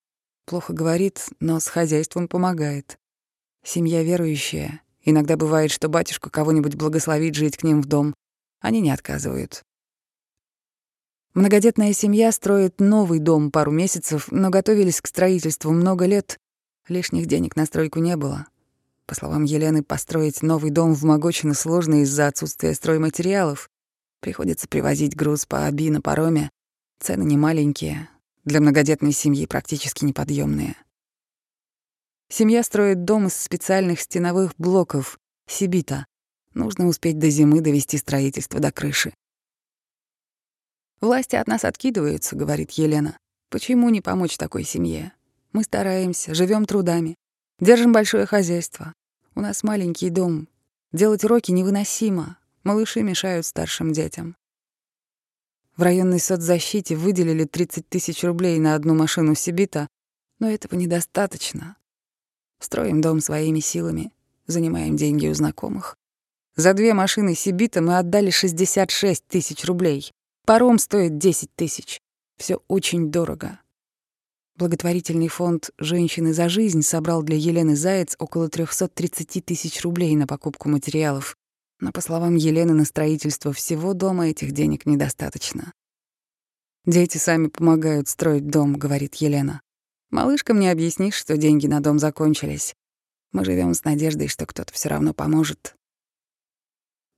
Плохо 0.44 0.74
говорит, 0.74 1.30
но 1.40 1.58
с 1.60 1.68
хозяйством 1.68 2.28
помогает. 2.28 2.98
Семья 3.62 4.02
верующая. 4.02 4.83
Иногда 5.04 5.36
бывает, 5.36 5.70
что 5.70 5.88
батюшка 5.88 6.30
кого-нибудь 6.30 6.76
благословит 6.76 7.34
жить 7.34 7.56
к 7.56 7.62
ним 7.62 7.82
в 7.82 7.86
дом. 7.86 8.14
Они 8.60 8.80
не 8.80 8.90
отказывают. 8.90 9.62
Многодетная 11.34 11.92
семья 11.92 12.32
строит 12.32 12.80
новый 12.80 13.18
дом 13.18 13.50
пару 13.50 13.70
месяцев, 13.70 14.28
но 14.30 14.50
готовились 14.50 15.00
к 15.00 15.06
строительству 15.06 15.72
много 15.72 16.06
лет. 16.06 16.38
Лишних 16.88 17.26
денег 17.26 17.56
на 17.56 17.66
стройку 17.66 17.98
не 17.98 18.16
было. 18.16 18.46
По 19.06 19.14
словам 19.14 19.44
Елены, 19.44 19.82
построить 19.82 20.42
новый 20.42 20.70
дом 20.70 20.94
в 20.94 21.02
Могочино 21.04 21.54
сложно 21.54 22.02
из-за 22.02 22.28
отсутствия 22.28 22.72
стройматериалов. 22.72 23.68
Приходится 24.20 24.68
привозить 24.68 25.16
груз 25.16 25.44
по 25.44 25.66
Аби 25.66 25.90
на 25.90 26.00
пароме. 26.00 26.50
Цены 27.00 27.24
не 27.24 27.36
маленькие, 27.36 28.08
для 28.44 28.60
многодетной 28.60 29.12
семьи 29.12 29.46
практически 29.46 30.04
неподъемные. 30.04 30.76
Семья 32.28 32.62
строит 32.62 33.04
дом 33.04 33.26
из 33.26 33.36
специальных 33.36 34.00
стеновых 34.00 34.54
блоков, 34.58 35.18
сибита. 35.46 36.06
Нужно 36.54 36.86
успеть 36.86 37.18
до 37.18 37.28
зимы 37.30 37.60
довести 37.60 37.98
строительство 37.98 38.60
до 38.60 38.72
крыши. 38.72 39.14
«Власти 41.00 41.36
от 41.36 41.46
нас 41.48 41.64
откидываются»,— 41.64 42.36
говорит 42.36 42.70
Елена. 42.72 43.18
«Почему 43.50 43.90
не 43.90 44.00
помочь 44.00 44.36
такой 44.36 44.64
семье? 44.64 45.12
Мы 45.52 45.62
стараемся, 45.62 46.34
живем 46.34 46.64
трудами. 46.64 47.14
Держим 47.60 47.92
большое 47.92 48.26
хозяйство. 48.26 48.94
У 49.34 49.40
нас 49.40 49.62
маленький 49.62 50.10
дом. 50.10 50.48
Делать 50.92 51.24
уроки 51.24 51.50
невыносимо. 51.50 52.38
Малыши 52.62 53.02
мешают 53.02 53.46
старшим 53.46 53.92
детям. 53.92 54.36
В 55.76 55.82
районной 55.82 56.20
соцзащите 56.20 56.96
выделили 56.96 57.44
30 57.44 57.88
тысяч 57.88 58.22
рублей 58.22 58.58
на 58.58 58.74
одну 58.74 58.94
машину 58.94 59.34
Сибита, 59.34 59.88
но 60.38 60.48
этого 60.48 60.76
недостаточно. 60.76 61.76
Строим 62.64 63.02
дом 63.02 63.20
своими 63.20 63.60
силами, 63.60 64.10
занимаем 64.46 64.96
деньги 64.96 65.26
у 65.26 65.34
знакомых. 65.34 65.98
За 66.56 66.72
две 66.72 66.94
машины 66.94 67.34
Сибита 67.34 67.82
мы 67.82 67.98
отдали 67.98 68.30
66 68.30 69.22
тысяч 69.28 69.66
рублей. 69.66 70.10
Паром 70.46 70.78
стоит 70.78 71.18
10 71.18 71.50
тысяч. 71.54 72.00
Все 72.38 72.62
очень 72.66 73.10
дорого. 73.10 73.60
Благотворительный 74.56 75.28
фонд 75.28 75.72
«Женщины 75.76 76.32
за 76.32 76.48
жизнь» 76.48 76.80
собрал 76.80 77.22
для 77.22 77.36
Елены 77.36 77.76
Заяц 77.76 78.16
около 78.18 78.48
330 78.48 79.44
тысяч 79.44 79.82
рублей 79.82 80.16
на 80.16 80.26
покупку 80.26 80.70
материалов. 80.70 81.36
Но, 81.80 81.92
по 81.92 82.00
словам 82.00 82.34
Елены, 82.34 82.72
на 82.72 82.86
строительство 82.86 83.52
всего 83.52 83.92
дома 83.92 84.28
этих 84.30 84.52
денег 84.52 84.86
недостаточно. 84.86 85.70
«Дети 86.86 87.18
сами 87.18 87.48
помогают 87.48 88.08
строить 88.08 88.48
дом»,— 88.48 88.72
говорит 88.78 89.16
Елена. 89.16 89.60
«Малышкам 90.14 90.60
не 90.60 90.68
объяснишь, 90.68 91.16
что 91.16 91.36
деньги 91.36 91.66
на 91.66 91.80
дом 91.80 91.98
закончились. 91.98 92.74
Мы 93.32 93.44
живем 93.44 93.74
с 93.74 93.84
надеждой, 93.84 94.28
что 94.28 94.46
кто-то 94.46 94.72
все 94.72 94.88
равно 94.88 95.12
поможет». 95.12 95.76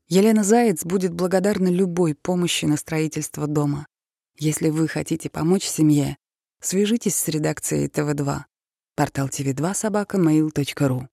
Елена 0.09 0.43
Заяц 0.45 0.85
будет 0.85 1.13
благодарна 1.13 1.69
любой 1.69 2.15
помощи 2.15 2.65
на 2.65 2.77
строительство 2.77 3.47
дома. 3.47 3.87
Если 4.39 4.71
вы 4.71 4.89
хотите 4.89 5.29
помочь 5.29 5.65
семье, 5.65 6.17
Свяжитесь 6.61 7.15
с 7.17 7.29
редакцией 7.29 7.89
ТВ2. 7.89 8.45
Портал 8.95 9.29
tv2 9.29 9.75
собака 9.75 10.17
mail.ru. 10.17 11.07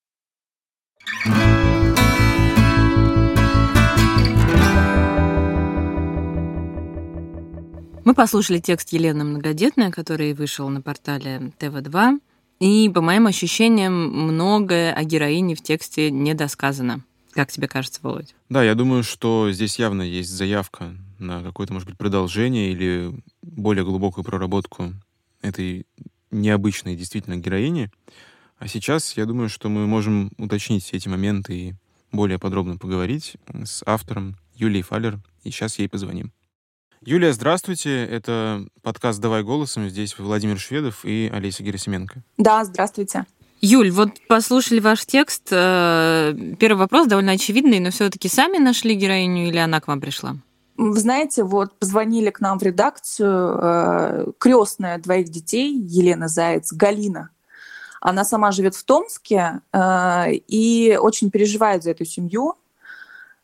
Мы 8.06 8.14
послушали 8.14 8.60
текст 8.60 8.90
Елены 8.90 9.24
Многодетная, 9.24 9.90
который 9.90 10.34
вышел 10.34 10.68
на 10.68 10.82
портале 10.82 11.54
ТВ2. 11.58 12.20
И, 12.60 12.90
по 12.94 13.00
моим 13.00 13.28
ощущениям, 13.28 13.94
многое 13.94 14.94
о 14.94 15.04
героине 15.06 15.56
в 15.56 15.62
тексте 15.62 16.12
недосказано. 16.12 17.06
Как 17.32 17.50
тебе 17.50 17.70
кажется, 17.70 18.02
Володь? 18.04 18.36
Да, 18.50 18.62
я 18.62 18.76
думаю, 18.76 19.04
что 19.04 19.50
здесь 19.54 19.80
явно 19.80 20.02
есть 20.02 20.30
заявка 20.30 20.94
на 21.18 21.42
какое-то, 21.42 21.72
может 21.72 21.88
быть, 21.88 21.98
продолжение 21.98 22.72
или 22.72 23.14
более 23.42 23.86
глубокую 23.86 24.26
проработку 24.26 24.94
этой 25.42 25.88
необычной 26.30 26.98
действительно 26.98 27.38
героини. 27.38 27.90
А 28.58 28.68
сейчас 28.68 29.16
я 29.16 29.26
думаю, 29.26 29.48
что 29.48 29.70
мы 29.70 29.88
можем 29.88 30.32
уточнить 30.38 30.84
все 30.84 30.98
эти 30.98 31.08
моменты 31.08 31.54
и 31.54 31.74
более 32.12 32.38
подробно 32.38 32.78
поговорить 32.78 33.38
с 33.64 33.82
автором 33.86 34.36
Юлией 34.56 34.84
Фалер. 34.84 35.20
И 35.44 35.52
сейчас 35.52 35.80
ей 35.80 35.88
позвоним. 35.88 36.34
Юлия, 37.06 37.34
здравствуйте. 37.34 38.06
Это 38.06 38.66
подкаст 38.82 39.20
«Давай 39.20 39.44
голосом». 39.44 39.90
Здесь 39.90 40.18
Владимир 40.18 40.58
Шведов 40.58 41.04
и 41.04 41.30
Олеся 41.34 41.62
Герасименко. 41.62 42.24
Да, 42.38 42.64
здравствуйте. 42.64 43.26
Юль, 43.60 43.92
вот 43.92 44.12
послушали 44.30 44.80
ваш 44.80 45.06
текст. 45.06 45.50
Э, 45.52 46.34
первый 46.60 46.78
вопрос 46.78 47.08
довольно 47.08 47.34
очевидный, 47.34 47.82
но 47.82 47.92
все-таки 47.92 48.30
сами 48.30 48.58
нашли 48.58 48.96
героиню 48.96 49.48
или 49.48 49.58
она 49.58 49.82
к 49.82 49.88
вам 49.88 50.00
пришла? 50.00 50.38
Вы 50.78 50.98
знаете, 50.98 51.44
вот 51.44 51.78
позвонили 51.78 52.30
к 52.30 52.40
нам 52.40 52.58
в 52.58 52.64
редакцию 52.64 53.60
э, 53.62 54.26
крестная 54.38 54.98
двоих 54.98 55.28
детей 55.28 55.78
Елена 55.78 56.30
Заяц, 56.30 56.72
Галина. 56.72 57.30
Она 58.00 58.24
сама 58.24 58.52
живет 58.52 58.76
в 58.76 58.84
Томске 58.86 59.60
э, 59.74 60.34
и 60.48 60.98
очень 61.00 61.32
переживает 61.32 61.84
за 61.84 61.92
эту 61.92 62.06
семью. 62.06 62.56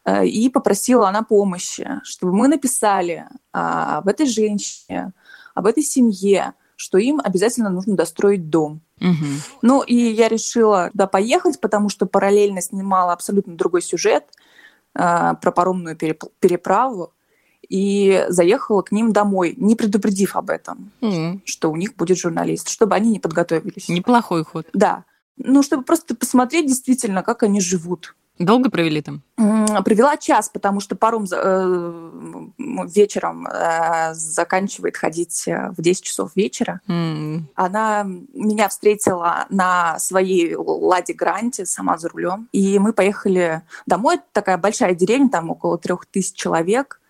Э, 0.10 0.26
и 0.26 0.50
попросила 0.50 1.10
она 1.10 1.24
помощи, 1.24 2.00
чтобы 2.04 2.34
мы 2.34 2.48
написали 2.48 3.26
э, 3.28 3.28
об 3.54 4.08
этой 4.08 4.26
женщине, 4.26 5.12
об 5.54 5.66
этой 5.66 5.84
семье, 5.84 6.54
что 6.76 6.98
им 6.98 7.22
обязательно 7.24 7.70
нужно 7.70 7.96
достроить 7.96 8.50
дом. 8.50 8.82
Угу. 9.02 9.26
Ну 9.62 9.82
и 9.84 9.96
я 9.96 10.28
решила 10.30 10.90
туда 10.92 11.08
поехать, 11.08 11.60
потому 11.60 11.90
что 11.90 12.06
параллельно 12.06 12.62
снимала 12.62 13.14
абсолютно 13.14 13.56
другой 13.56 13.82
сюжет 13.82 14.26
э, 14.96 15.34
про 15.42 15.52
паромную 15.52 15.96
переправу 15.96 17.14
и 17.68 18.26
заехала 18.30 18.82
к 18.82 18.92
ним 18.92 19.12
домой, 19.14 19.54
не 19.58 19.76
предупредив 19.76 20.36
об 20.36 20.50
этом, 20.50 20.92
mm. 21.02 21.42
что 21.46 21.70
у 21.70 21.76
них 21.76 21.96
будет 21.96 22.18
журналист, 22.18 22.70
чтобы 22.70 22.96
они 22.96 23.12
не 23.12 23.20
подготовились. 23.20 23.90
Неплохой 23.90 24.44
ход. 24.44 24.66
Да. 24.74 25.04
Ну, 25.38 25.62
чтобы 25.62 25.84
просто 25.84 26.16
посмотреть 26.16 26.66
действительно, 26.66 27.22
как 27.22 27.44
они 27.44 27.62
живут. 27.62 28.16
Долго 28.40 28.70
провели 28.70 29.02
там? 29.02 29.22
Провела 29.84 30.16
час, 30.16 30.48
потому 30.48 30.80
что 30.80 30.96
паром 30.96 31.26
э, 31.30 32.86
вечером 32.88 33.46
э, 33.48 34.14
заканчивает 34.14 34.96
ходить 34.96 35.46
э, 35.46 35.72
в 35.78 35.82
10 35.82 36.04
часов 36.04 36.32
вечера. 36.36 36.80
Mm. 36.88 37.42
Она 37.56 38.04
меня 38.34 38.70
встретила 38.70 39.46
на 39.50 40.00
своей 40.00 40.56
Ладе 40.56 41.14
Гранте, 41.14 41.66
сама 41.66 41.98
за 41.98 42.08
рулем. 42.08 42.48
И 42.54 42.80
мы 42.80 42.94
поехали 42.94 43.62
домой. 43.86 44.16
Это 44.16 44.24
такая 44.32 44.58
большая 44.58 44.96
деревня, 44.96 45.30
там 45.30 45.50
около 45.50 45.78
трех 45.78 46.06
тысяч 46.06 46.34
человек. 46.34 47.02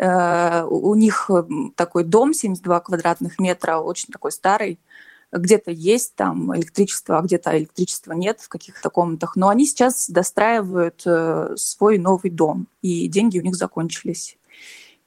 У 0.00 0.94
них 0.94 1.30
такой 1.76 2.02
дом 2.02 2.32
72 2.32 2.80
квадратных 2.80 3.38
метра, 3.38 3.76
очень 3.76 4.10
такой 4.10 4.32
старый. 4.32 4.80
Где-то 5.32 5.70
есть 5.70 6.14
там 6.14 6.54
электричество, 6.54 7.18
а 7.18 7.22
где-то 7.22 7.56
электричества 7.58 8.12
нет 8.12 8.40
в 8.40 8.48
каких-то 8.48 8.90
комнатах. 8.90 9.34
Но 9.36 9.48
они 9.48 9.66
сейчас 9.66 10.10
достраивают 10.10 11.02
э, 11.06 11.54
свой 11.56 11.98
новый 11.98 12.30
дом, 12.30 12.68
и 12.82 13.08
деньги 13.08 13.38
у 13.38 13.42
них 13.42 13.56
закончились. 13.56 14.36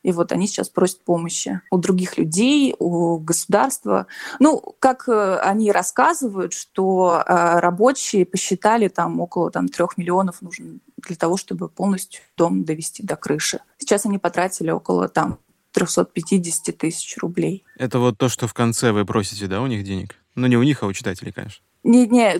И 0.01 0.12
вот 0.12 0.32
они 0.32 0.46
сейчас 0.46 0.70
просят 0.70 1.03
помощи 1.03 1.62
у 1.72 1.77
других 1.77 2.20
людей, 2.20 2.75
у 2.77 3.17
государства. 3.17 4.05
Ну, 4.39 4.75
как 4.79 5.10
э, 5.10 5.38
они 5.38 5.72
рассказывают, 5.72 6.53
что 6.53 7.24
рабочие 7.25 8.25
посчитали 8.25 8.88
там 8.88 9.20
около 9.20 9.50
там, 9.50 9.67
трех 9.67 9.98
миллионов 9.98 10.41
нужно 10.41 10.79
для 10.98 11.15
того, 11.15 11.38
чтобы 11.38 11.70
полностью 11.70 12.22
дом 12.38 12.65
довести 12.65 13.03
до 13.03 13.15
крыши. 13.15 13.62
Сейчас 13.77 14.05
они 14.05 14.17
потратили 14.17 14.70
около 14.72 15.08
там 15.08 15.39
350 15.75 16.77
тысяч 16.77 17.17
рублей. 17.17 17.65
Это 17.77 18.00
вот 18.00 18.17
то, 18.17 18.29
что 18.29 18.48
в 18.48 18.53
конце 18.53 18.94
вы 18.94 19.05
просите, 19.05 19.48
да, 19.48 19.62
у 19.62 19.67
них 19.67 19.84
денег? 19.84 20.15
Ну, 20.36 20.48
не 20.48 20.55
у 20.55 20.63
них, 20.63 20.82
а 20.84 20.88
у 20.88 20.94
читателей, 20.94 21.34
конечно. 21.34 21.63
Не, 21.84 22.08
не, 22.08 22.38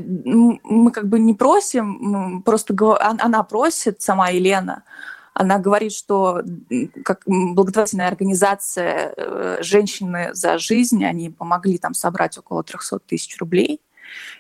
мы 0.64 0.92
как 0.92 1.08
бы 1.08 1.20
не 1.20 1.34
просим, 1.34 2.42
просто 2.44 2.74
она 3.00 3.44
просит, 3.44 4.02
сама 4.02 4.30
Елена, 4.30 4.84
Она 5.34 5.60
говорит, 5.60 5.92
что 5.92 6.42
как 7.04 7.22
благотворительная 7.26 8.08
организация 8.08 9.14
э, 9.16 9.58
«Женщины 9.62 10.30
за 10.34 10.58
жизнь», 10.58 11.04
они 11.04 11.30
помогли 11.30 11.78
там 11.78 11.94
собрать 11.94 12.38
около 12.38 12.64
300 12.64 13.00
тысяч 13.00 13.38
рублей. 13.38 13.82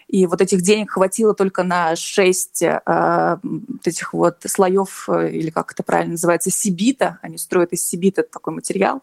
И 0.08 0.28
вот 0.28 0.42
этих 0.42 0.62
денег 0.62 0.92
хватило 0.92 1.34
только 1.34 1.64
на 1.64 1.96
шесть 1.96 2.62
э, 2.62 3.38
этих 3.84 4.14
вот 4.14 4.38
слоев, 4.46 5.10
э, 5.10 5.32
или 5.32 5.50
как 5.50 5.72
это 5.72 5.84
правильно 5.84 6.12
называется, 6.12 6.52
сибита. 6.52 7.20
Они 7.22 7.38
строят 7.38 7.74
из 7.74 7.86
сибита 7.86 8.24
такой 8.24 8.54
материал. 8.54 9.02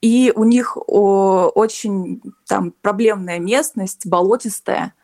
И 0.00 0.32
у 0.34 0.44
них 0.44 0.78
очень 0.86 2.22
там 2.46 2.72
проблемная 2.80 3.38
местность, 3.38 4.06
болотистая 4.06 4.94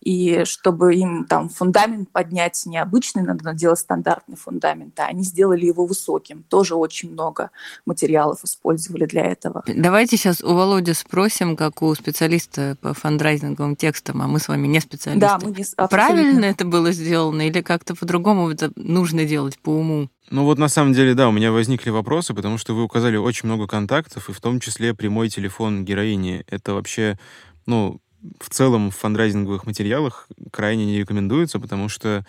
и 0.00 0.44
чтобы 0.44 0.94
им 0.94 1.24
там 1.24 1.48
фундамент 1.48 2.10
поднять 2.10 2.62
необычный, 2.66 3.22
надо 3.22 3.52
делать 3.52 3.78
стандартный 3.78 4.36
фундамент, 4.36 4.98
а 4.98 5.06
они 5.06 5.22
сделали 5.22 5.66
его 5.66 5.84
высоким. 5.84 6.42
Тоже 6.48 6.74
очень 6.74 7.12
много 7.12 7.50
материалов 7.84 8.42
использовали 8.44 9.04
для 9.04 9.26
этого. 9.26 9.62
Давайте 9.66 10.16
сейчас 10.16 10.42
у 10.42 10.54
Володи 10.54 10.94
спросим, 10.94 11.56
как 11.56 11.82
у 11.82 11.94
специалиста 11.94 12.76
по 12.80 12.94
фандрайзинговым 12.94 13.76
текстам, 13.76 14.22
а 14.22 14.26
мы 14.26 14.40
с 14.40 14.48
вами 14.48 14.66
не 14.66 14.80
специалисты. 14.80 15.20
Да, 15.20 15.38
мы 15.42 15.50
не 15.50 15.62
абсолютно. 15.62 15.88
Правильно 15.88 16.44
это 16.46 16.64
было 16.64 16.92
сделано 16.92 17.46
или 17.46 17.60
как-то 17.60 17.94
по-другому 17.94 18.50
это 18.50 18.72
нужно 18.76 19.24
делать 19.24 19.58
по 19.58 19.70
уму? 19.70 20.08
Ну 20.30 20.44
вот 20.44 20.58
на 20.58 20.68
самом 20.68 20.92
деле, 20.92 21.14
да, 21.14 21.28
у 21.28 21.32
меня 21.32 21.50
возникли 21.50 21.90
вопросы, 21.90 22.34
потому 22.34 22.56
что 22.56 22.74
вы 22.74 22.84
указали 22.84 23.16
очень 23.16 23.48
много 23.48 23.66
контактов, 23.66 24.28
и 24.28 24.32
в 24.32 24.40
том 24.40 24.60
числе 24.60 24.94
прямой 24.94 25.28
телефон 25.28 25.84
героини. 25.84 26.44
Это 26.48 26.72
вообще, 26.72 27.18
ну, 27.66 28.00
в 28.38 28.50
целом 28.50 28.90
в 28.90 28.96
фандрайзинговых 28.96 29.66
материалах 29.66 30.28
крайне 30.50 30.86
не 30.86 30.98
рекомендуется, 30.98 31.58
потому 31.58 31.88
что, 31.88 32.24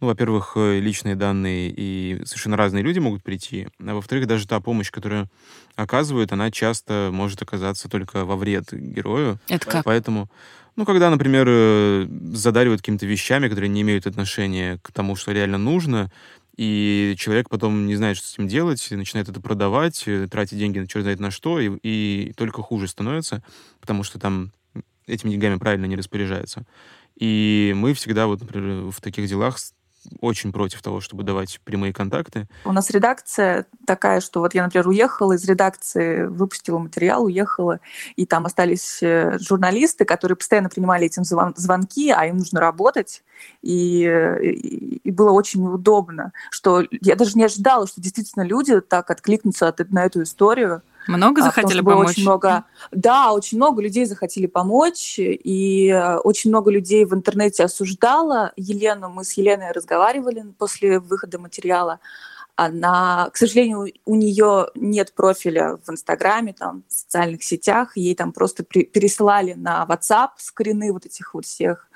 ну, 0.00 0.06
во-первых, 0.06 0.52
э, 0.56 0.78
личные 0.78 1.16
данные 1.16 1.72
и 1.74 2.22
совершенно 2.24 2.56
разные 2.56 2.82
люди 2.82 2.98
могут 2.98 3.22
прийти, 3.22 3.68
а 3.80 3.94
во-вторых, 3.94 4.26
даже 4.26 4.46
та 4.46 4.60
помощь, 4.60 4.90
которую 4.90 5.28
оказывают, 5.76 6.32
она 6.32 6.50
часто 6.50 7.10
может 7.12 7.42
оказаться 7.42 7.88
только 7.88 8.24
во 8.24 8.36
вред 8.36 8.72
герою. 8.72 9.38
Это 9.48 9.66
как? 9.66 9.84
Поэтому, 9.84 10.28
ну, 10.76 10.84
когда, 10.84 11.10
например, 11.10 11.46
э, 11.48 12.06
задаривают 12.32 12.80
какими-то 12.80 13.06
вещами, 13.06 13.48
которые 13.48 13.68
не 13.68 13.82
имеют 13.82 14.06
отношения 14.06 14.78
к 14.82 14.92
тому, 14.92 15.16
что 15.16 15.32
реально 15.32 15.58
нужно, 15.58 16.10
и 16.56 17.14
человек 17.18 17.48
потом 17.48 17.86
не 17.86 17.96
знает, 17.96 18.18
что 18.18 18.26
с 18.26 18.34
этим 18.34 18.46
делать, 18.46 18.86
начинает 18.90 19.28
это 19.28 19.40
продавать, 19.40 20.04
э, 20.06 20.28
тратить 20.30 20.58
деньги 20.58 20.78
на 20.78 20.86
черт 20.86 21.02
знает 21.02 21.20
на 21.20 21.30
что, 21.30 21.58
и, 21.58 21.70
и 21.82 22.32
только 22.36 22.62
хуже 22.62 22.88
становится, 22.88 23.42
потому 23.80 24.02
что 24.02 24.18
там 24.18 24.52
этими 25.12 25.30
деньгами 25.30 25.56
правильно 25.56 25.86
не 25.86 25.96
распоряжается. 25.96 26.64
И 27.16 27.72
мы 27.76 27.94
всегда, 27.94 28.26
вот, 28.26 28.40
например, 28.40 28.90
в 28.90 29.00
таких 29.00 29.28
делах 29.28 29.58
очень 30.20 30.52
против 30.52 30.82
того, 30.82 31.00
чтобы 31.00 31.22
давать 31.22 31.60
прямые 31.64 31.92
контакты. 31.92 32.46
У 32.64 32.72
нас 32.72 32.90
редакция 32.90 33.66
такая, 33.86 34.20
что 34.20 34.40
вот 34.40 34.54
я, 34.54 34.64
например, 34.64 34.88
уехала 34.88 35.34
из 35.34 35.44
редакции, 35.44 36.24
выпустила 36.24 36.78
материал, 36.78 37.24
уехала, 37.24 37.80
и 38.16 38.26
там 38.26 38.46
остались 38.46 39.02
э, 39.02 39.38
журналисты, 39.38 40.04
которые 40.04 40.36
постоянно 40.36 40.68
принимали 40.68 41.06
этим 41.06 41.24
звонки, 41.24 42.10
а 42.10 42.26
им 42.26 42.38
нужно 42.38 42.60
работать, 42.60 43.22
и, 43.62 44.02
и, 44.42 45.00
и 45.04 45.10
было 45.10 45.30
очень 45.30 45.62
неудобно, 45.62 46.32
что 46.50 46.84
я 47.00 47.16
даже 47.16 47.36
не 47.36 47.44
ожидала, 47.44 47.86
что 47.86 48.00
действительно 48.00 48.42
люди 48.42 48.80
так 48.80 49.10
откликнутся 49.10 49.74
на 49.90 50.04
эту 50.04 50.22
историю, 50.22 50.82
много 51.08 51.40
а, 51.42 51.44
захотели 51.44 51.80
а, 51.80 51.84
помочь? 51.84 52.10
Очень 52.10 52.22
много, 52.22 52.64
да, 52.90 53.32
очень 53.32 53.58
много 53.58 53.82
людей 53.82 54.04
захотели 54.04 54.46
помочь, 54.46 55.18
и 55.18 55.88
э, 55.88 56.16
очень 56.18 56.50
много 56.50 56.70
людей 56.70 57.04
в 57.04 57.14
интернете 57.14 57.64
осуждало 57.64 58.52
Елену. 58.56 59.08
Мы 59.08 59.24
с 59.24 59.32
Еленой 59.32 59.72
разговаривали 59.72 60.44
после 60.58 60.98
выхода 60.98 61.38
материала. 61.38 62.00
Она, 62.54 63.30
к 63.32 63.36
сожалению, 63.38 63.92
у 64.04 64.14
нее 64.14 64.68
нет 64.74 65.14
профиля 65.14 65.78
в 65.84 65.90
Инстаграме, 65.90 66.52
там, 66.52 66.84
в 66.86 66.92
социальных 66.92 67.42
сетях. 67.42 67.96
Ей 67.96 68.14
там 68.14 68.32
просто 68.32 68.62
пересылали 68.62 69.54
на 69.54 69.86
WhatsApp 69.88 70.32
скрины 70.36 70.92
вот 70.92 71.06
этих 71.06 71.32
вот 71.32 71.46
всех 71.46 71.88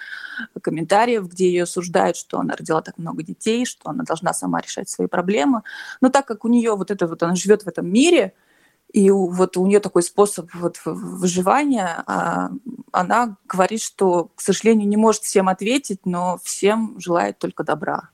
комментариев, 0.62 1.28
где 1.28 1.48
ее 1.48 1.64
осуждают, 1.64 2.16
что 2.16 2.38
она 2.38 2.56
родила 2.56 2.80
так 2.80 2.96
много 2.96 3.22
детей, 3.22 3.66
что 3.66 3.90
она 3.90 4.04
должна 4.04 4.32
сама 4.32 4.60
решать 4.60 4.88
свои 4.88 5.08
проблемы. 5.08 5.62
Но 6.00 6.08
так 6.08 6.26
как 6.26 6.44
у 6.44 6.48
нее 6.48 6.74
вот 6.74 6.90
это 6.90 7.06
вот, 7.06 7.22
она 7.22 7.34
живет 7.34 7.64
в 7.64 7.68
этом 7.68 7.86
мире, 7.88 8.32
и 8.96 9.10
вот 9.10 9.58
у 9.58 9.66
нее 9.66 9.80
такой 9.80 10.02
способ 10.02 10.48
вот 10.54 10.80
выживания. 10.86 12.02
А 12.06 12.48
она 12.92 13.36
говорит, 13.46 13.82
что, 13.82 14.30
к 14.34 14.40
сожалению, 14.40 14.88
не 14.88 14.96
может 14.96 15.22
всем 15.22 15.50
ответить, 15.50 16.06
но 16.06 16.38
всем 16.42 16.98
желает 16.98 17.38
только 17.38 17.62
добра. 17.62 18.08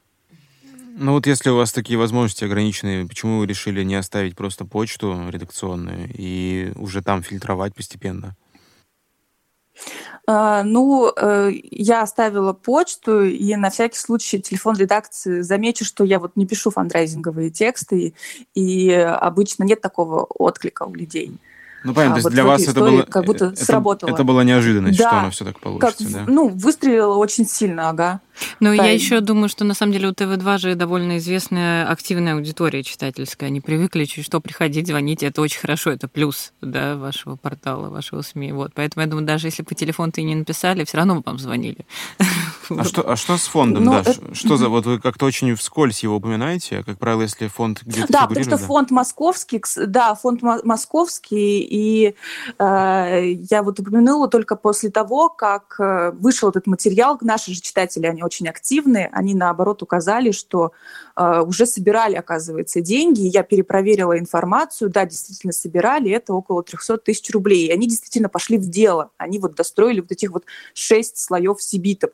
Ну 0.99 1.13
вот 1.13 1.29
если 1.29 1.51
у 1.51 1.57
вас 1.57 1.73
такие 1.73 1.97
возможности 1.97 2.43
ограниченные, 2.43 3.07
почему 3.07 3.39
вы 3.39 3.47
решили 3.47 3.85
не 3.85 3.95
оставить 3.95 4.35
просто 4.35 4.65
почту 4.65 5.29
редакционную 5.29 6.11
и 6.13 6.73
уже 6.75 7.01
там 7.01 7.23
фильтровать 7.23 7.77
постепенно? 7.77 8.35
А, 10.27 10.63
ну, 10.63 11.13
э, 11.17 11.51
я 11.71 12.03
оставила 12.03 12.53
почту, 12.53 13.25
и 13.25 13.57
на 13.57 13.71
всякий 13.71 13.99
случай 13.99 14.41
телефон 14.41 14.77
редакции 14.77 15.41
замечу, 15.41 15.85
что 15.85 16.05
я 16.05 16.21
вот 16.21 16.37
не 16.37 16.47
пишу 16.47 16.71
фандрайзинговые 16.71 17.51
тексты, 17.51 18.15
и 18.55 18.91
обычно 18.93 19.65
нет 19.65 19.81
такого 19.81 20.25
отклика 20.25 20.85
у 20.85 20.95
людей. 20.95 21.33
Ну, 21.85 21.95
понятно, 21.95 22.13
а, 22.13 22.15
то 22.15 22.19
есть 22.19 22.25
вот 22.25 22.33
для 22.33 22.45
вас 22.45 22.63
это 22.63 22.81
было... 22.81 23.03
Как 23.03 23.25
будто 23.25 23.47
это, 23.47 23.65
сработало. 23.65 24.11
Это 24.11 24.25
была 24.25 24.45
неожиданность, 24.45 24.99
да. 24.99 25.09
что 25.09 25.19
оно 25.19 25.31
все 25.31 25.45
так 25.45 25.59
получится, 25.59 26.05
как, 26.05 26.13
да? 26.13 26.25
Ну, 26.27 26.49
выстрелило 26.49 27.17
очень 27.17 27.47
сильно, 27.47 27.89
ага. 27.89 28.21
Ну, 28.61 28.73
я 28.73 28.91
еще 28.91 29.21
думаю, 29.21 29.49
что 29.49 29.65
на 29.65 29.75
самом 29.75 29.93
деле 29.93 30.09
у 30.09 30.13
ТВ-2 30.13 30.59
же 30.59 30.75
довольно 30.75 31.19
известная 31.19 31.89
активная 31.89 32.35
аудитория 32.35 32.83
читательская. 32.83 33.49
Они 33.49 33.61
привыкли 33.61 34.05
чуть 34.05 34.25
что 34.25 34.41
приходить, 34.41 34.87
звонить. 34.87 35.23
Это 35.23 35.43
очень 35.43 35.61
хорошо, 35.61 35.91
это 35.91 36.09
плюс 36.09 36.53
да, 36.61 36.97
вашего 36.97 37.37
портала, 37.37 37.89
вашего 37.89 38.23
СМИ. 38.23 38.53
Вот. 38.53 38.73
Поэтому 38.75 39.05
я 39.05 39.11
думаю, 39.11 39.27
даже 39.27 39.49
если 39.49 39.63
по 39.63 39.75
телефону-то 39.75 40.21
и 40.21 40.25
не 40.25 40.35
написали, 40.35 40.85
все 40.85 40.97
равно 40.97 41.23
вам 41.25 41.39
звонили. 41.39 41.85
А 42.83 42.85
что, 42.85 43.09
а 43.09 43.17
что 43.17 43.37
с 43.37 43.47
фондом, 43.47 43.85
ну, 43.85 43.93
да? 43.93 44.01
Это... 44.01 44.35
Что 44.35 44.57
за... 44.57 44.69
Вот 44.69 44.87
вы 44.87 44.99
как-то 44.99 45.27
очень 45.27 45.55
вскользь 45.55 46.03
его 46.03 46.17
упоминаете, 46.17 46.79
а, 46.79 46.83
как 46.85 46.99
правило, 46.99 47.23
если 47.23 47.47
фонд 47.49 47.83
где-то 47.83 48.13
Да, 48.13 48.27
потому 48.27 48.45
что 48.45 48.59
фонд 48.59 48.91
московский, 48.91 49.63
да, 49.87 50.15
фонд 50.15 50.43
московский, 50.43 51.61
и 51.61 52.15
э, 52.59 53.33
я 53.51 53.63
вот 53.63 53.81
упомянула 53.81 54.29
только 54.29 54.57
после 54.57 54.91
того, 54.91 55.29
как 55.29 55.77
э, 55.79 56.13
вышел 56.13 56.49
этот 56.49 56.67
материал, 56.67 57.19
наши 57.21 57.55
же 57.55 57.61
читатели, 57.61 58.07
они 58.07 58.23
очень 58.23 58.49
активны, 58.49 59.09
они 59.13 59.35
наоборот 59.35 59.83
указали, 59.83 60.31
что 60.33 60.73
э, 61.17 61.41
уже 61.41 61.67
собирали, 61.67 62.15
оказывается, 62.15 62.81
деньги. 62.81 63.23
Я 63.23 63.43
перепроверила 63.43 64.19
информацию, 64.19 64.91
да, 64.91 65.05
действительно 65.05 65.53
собирали, 65.53 66.11
это 66.11 66.35
около 66.35 66.63
300 66.63 66.99
тысяч 66.99 67.31
рублей. 67.31 67.67
И 67.67 67.73
они 67.73 67.87
действительно 67.87 68.29
пошли 68.29 68.59
в 68.59 68.69
дело. 68.69 69.11
Они 69.17 69.39
вот 69.39 69.55
достроили 69.55 70.01
вот 70.01 70.13
этих 70.13 70.31
вот 70.31 70.45
шесть 70.75 71.19
слоев 71.19 71.63
Сибита, 71.63 72.09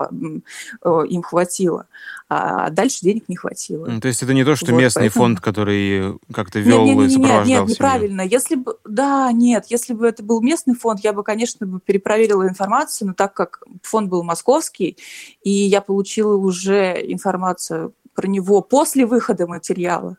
э, 0.83 1.03
им 1.09 1.23
хватило. 1.23 1.87
А 2.31 2.69
дальше 2.71 3.01
денег 3.03 3.29
не 3.29 3.37
хватило. 3.37 3.87
Ну, 3.87 4.01
то 4.01 4.09
есть 4.09 4.23
это 4.23 4.35
не 4.35 4.45
то, 4.45 4.55
что 4.55 4.73
вот, 4.73 4.81
местный 4.81 5.05
поэтому... 5.05 5.25
фонд, 5.25 5.41
который 5.41 6.19
как-то 6.33 6.61
вел 6.61 6.85
нет, 6.85 6.97
нет, 6.97 7.11
нет, 7.11 7.19
нет, 7.19 7.47
нет, 7.47 7.69
неправильно. 7.69 8.21
Если 8.21 8.57
бы, 8.57 8.77
да, 8.85 9.33
нет, 9.33 9.67
если 9.69 9.95
бы 9.95 10.07
это 10.07 10.23
был 10.23 10.43
местный 10.43 10.75
фонд, 10.75 11.01
я 11.01 11.13
бы, 11.13 11.23
конечно, 11.23 11.67
бы 11.67 11.81
перепроверила 11.81 12.47
информацию, 12.47 13.09
но 13.09 13.15
так 13.15 13.33
как 13.33 13.63
фонд 13.83 14.11
был 14.11 14.23
московский, 14.23 14.99
и 15.43 15.51
я 15.51 15.81
получила 15.81 16.35
уже 16.37 16.97
информацию 17.03 17.95
про 18.15 18.27
него 18.27 18.61
после 18.63 19.07
выхода 19.07 19.47
материала, 19.47 20.17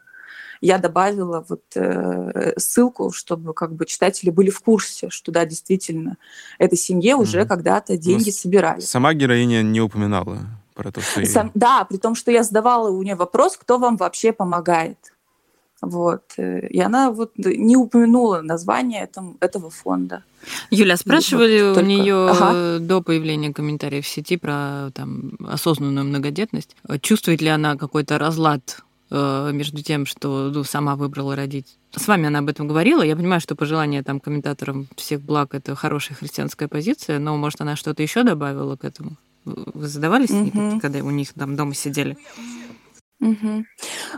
я 0.62 0.78
добавила 0.78 1.45
вот 1.48 1.63
э, 1.76 2.54
ссылку, 2.58 3.12
чтобы 3.12 3.54
как 3.54 3.74
бы 3.74 3.86
читатели 3.86 4.30
были 4.30 4.50
в 4.50 4.60
курсе, 4.62 5.10
что 5.10 5.32
да, 5.32 5.45
действительно, 5.45 6.17
этой 6.58 6.78
семье 6.78 7.15
уже 7.15 7.41
mm 7.41 7.50
когда-то 7.50 7.98
деньги 7.98 8.30
Но 8.30 8.34
собирали. 8.34 8.80
Сама 8.82 9.13
героиня 9.13 9.63
не 9.63 9.82
упоминала 9.82 10.39
про 10.76 10.91
то, 10.91 11.02
что... 11.02 11.26
Сам, 11.26 11.52
да, 11.56 11.84
при 11.86 11.98
том, 11.98 12.15
что 12.15 12.32
я 12.32 12.43
задавала 12.43 12.89
у 12.89 13.02
нее 13.02 13.15
вопрос, 13.15 13.58
кто 13.58 13.80
вам 13.80 13.98
вообще 13.98 14.32
помогает. 14.34 14.98
Вот. 15.82 16.24
Э, 16.38 16.67
и 16.67 16.80
она 16.80 17.12
вот 17.12 17.32
не 17.38 17.78
упомянула 17.78 18.41
название 18.41 19.04
этом, 19.04 19.38
этого 19.39 19.69
фонда. 19.69 20.24
Юля, 20.69 20.98
спрашивали 20.98 21.69
вот, 21.69 21.78
у 21.78 21.86
нее 21.86 22.30
ага. 22.30 22.80
до 22.80 23.02
появления 23.02 23.54
комментариев 23.54 24.06
в 24.06 24.08
сети 24.08 24.38
про 24.38 24.91
там, 24.93 25.38
осознанную 25.48 26.06
многодетность. 26.06 26.76
Чувствует 27.02 27.41
ли 27.41 27.48
она 27.50 27.76
какой-то 27.76 28.17
разлад 28.17 28.84
между 29.12 29.82
тем, 29.82 30.06
что 30.06 30.52
ну, 30.54 30.63
сама 30.63 30.95
выбрала 30.95 31.36
родить? 31.36 31.78
С 31.95 32.08
вами 32.08 32.28
она 32.28 32.39
об 32.39 32.50
этом 32.50 32.67
говорила. 32.67 33.02
Я 33.02 33.15
понимаю, 33.15 33.41
что 33.41 33.56
пожелание 33.56 34.04
там 34.04 34.19
комментаторам 34.19 34.88
всех 34.95 35.22
благ 35.22 35.56
это 35.56 35.76
хорошая 35.76 36.17
христианская 36.17 36.67
позиция, 36.67 37.19
но 37.19 37.36
может 37.38 37.62
она 37.62 37.76
что-то 37.76 38.04
еще 38.04 38.24
добавила 38.24 38.76
к 38.76 38.86
этому? 38.86 39.17
Вы 39.45 39.88
задавались, 39.88 40.30
угу. 40.30 40.80
когда 40.80 41.00
у 41.00 41.10
них 41.10 41.34
там 41.34 41.56
дома 41.56 41.74
сидели? 41.74 42.17
Угу. 43.22 43.65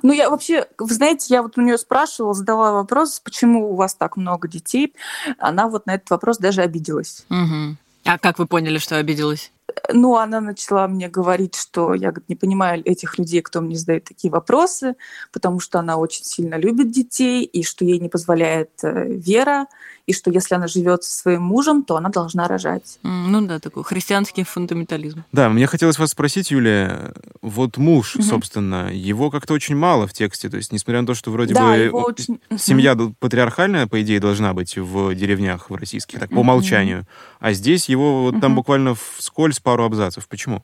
Ну, 0.04 0.14
я 0.14 0.30
вообще, 0.30 0.68
вы 0.78 0.94
знаете, 0.94 1.34
я 1.34 1.42
вот 1.42 1.58
у 1.58 1.62
нее 1.62 1.78
спрашивала, 1.78 2.34
задала 2.34 2.72
вопрос, 2.74 3.20
почему 3.20 3.72
у 3.72 3.76
вас 3.76 3.96
так 3.96 4.18
много 4.18 4.48
детей. 4.48 4.94
Она 5.40 5.68
вот 5.68 5.86
на 5.88 5.96
этот 5.96 6.10
вопрос 6.10 6.38
даже 6.38 6.62
обиделась. 6.62 7.26
Угу. 7.30 7.78
А 8.06 8.18
как 8.18 8.40
вы 8.40 8.48
поняли, 8.48 8.78
что 8.78 8.98
обиделась? 8.98 9.52
Ну, 9.94 10.18
она 10.18 10.42
начала 10.42 10.88
мне 10.88 11.10
говорить, 11.10 11.56
что 11.56 11.94
я 11.94 12.12
говорит, 12.12 12.30
не 12.30 12.36
понимаю 12.36 12.82
этих 12.86 13.18
людей, 13.18 13.42
кто 13.42 13.62
мне 13.62 13.76
задает 13.76 14.06
такие 14.06 14.32
вопросы, 14.32 14.96
потому 15.32 15.60
что 15.60 15.80
она 15.80 15.98
очень 15.98 16.24
сильно 16.24 16.56
любит 16.56 16.92
детей, 16.92 17.44
и 17.44 17.64
что 17.64 17.86
ей 17.86 18.00
не 18.00 18.10
позволяет 18.10 18.72
э, 18.84 19.08
вера, 19.08 19.68
и 20.12 20.14
что 20.14 20.30
если 20.30 20.56
она 20.56 20.68
живет 20.68 21.04
со 21.04 21.16
своим 21.16 21.44
мужем, 21.44 21.84
то 21.84 21.96
она 21.96 22.10
должна 22.10 22.48
рожать. 22.48 23.00
Ну 23.04 23.42
да, 23.46 23.60
такой 23.60 23.84
христианский 23.84 24.44
фундаментализм. 24.44 25.24
Да, 25.32 25.48
мне 25.50 25.68
хотелось 25.68 25.98
вас 26.00 26.12
спросить, 26.12 26.52
Юлия, 26.52 27.14
вот 27.42 27.78
муж, 27.78 28.16
угу. 28.16 28.24
собственно, 28.24 28.92
его 28.92 29.32
как-то 29.32 29.54
очень 29.54 29.76
мало 29.76 30.08
в 30.08 30.14
тексте, 30.14 30.50
то 30.50 30.58
есть 30.58 30.74
несмотря 30.74 31.02
на 31.02 31.08
то, 31.08 31.14
что 31.14 31.32
вроде 31.32 31.54
да, 31.54 31.64
бы 31.64 31.90
очень... 31.92 32.40
семья 32.58 32.98
патриархальная, 33.20 33.88
по 33.88 34.02
идее, 34.02 34.20
должна 34.20 34.54
быть 34.54 34.78
в 34.78 35.16
деревнях 35.16 35.70
в 35.70 35.76
российских, 35.76 36.20
так, 36.20 36.30
по 36.30 36.40
умолчанию, 36.40 37.06
а 37.40 37.54
здесь 37.54 37.88
его 37.88 38.24
вот 38.24 38.42
там 38.42 38.54
буквально 38.56 38.96
вскользь 39.18 39.60
пару 39.64 39.86
абзацев. 39.86 40.28
Почему? 40.28 40.64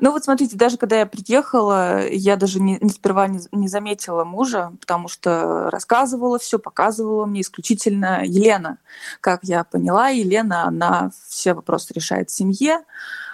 Ну 0.00 0.12
вот 0.12 0.24
смотрите, 0.24 0.56
даже 0.56 0.76
когда 0.76 1.00
я 1.00 1.06
приехала, 1.06 2.06
я 2.08 2.36
даже 2.36 2.60
не, 2.60 2.78
не 2.80 2.90
сперва 2.90 3.28
не, 3.28 3.40
не 3.52 3.68
заметила 3.68 4.24
мужа, 4.24 4.72
потому 4.80 5.08
что 5.08 5.70
рассказывала 5.70 6.38
все, 6.38 6.58
показывала 6.58 7.24
мне 7.24 7.40
исключительно 7.40 8.22
Елена. 8.24 8.78
Как 9.20 9.40
я 9.44 9.64
поняла, 9.64 10.08
Елена, 10.08 10.64
она 10.64 11.10
все 11.28 11.54
вопросы 11.54 11.94
решает 11.94 12.30
в 12.30 12.34
семье. 12.34 12.80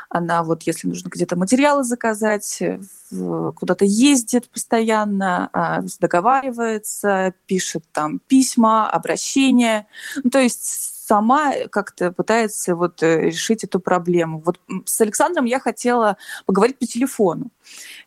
Она 0.08 0.44
вот, 0.44 0.62
если 0.62 0.86
нужно 0.86 1.08
где-то 1.08 1.36
материалы 1.36 1.82
заказать, 1.82 2.62
куда-то 3.10 3.84
ездит 3.84 4.48
постоянно, 4.48 5.50
а, 5.52 5.82
договаривается, 5.98 7.34
пишет 7.46 7.84
там 7.90 8.20
письма, 8.20 8.88
обращения. 8.88 9.88
Ну, 10.22 10.30
то 10.30 10.38
есть 10.38 10.93
сама 11.06 11.52
как-то 11.70 12.12
пытается 12.12 12.74
вот 12.74 13.02
э, 13.02 13.26
решить 13.26 13.64
эту 13.64 13.78
проблему. 13.80 14.42
Вот 14.44 14.58
с 14.86 15.00
Александром 15.00 15.44
я 15.44 15.60
хотела 15.60 16.16
поговорить 16.46 16.78
по 16.78 16.86
телефону. 16.86 17.50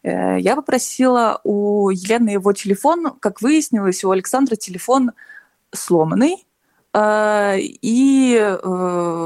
Э, 0.04 0.40
я 0.40 0.56
попросила 0.56 1.40
у 1.44 1.90
Елены 1.90 2.30
его 2.30 2.54
телефон. 2.54 3.14
Как 3.20 3.42
выяснилось, 3.42 4.04
у 4.04 4.10
Александра 4.10 4.56
телефон 4.56 5.12
сломанный, 5.72 6.46
э, 6.94 7.58
и... 7.60 8.58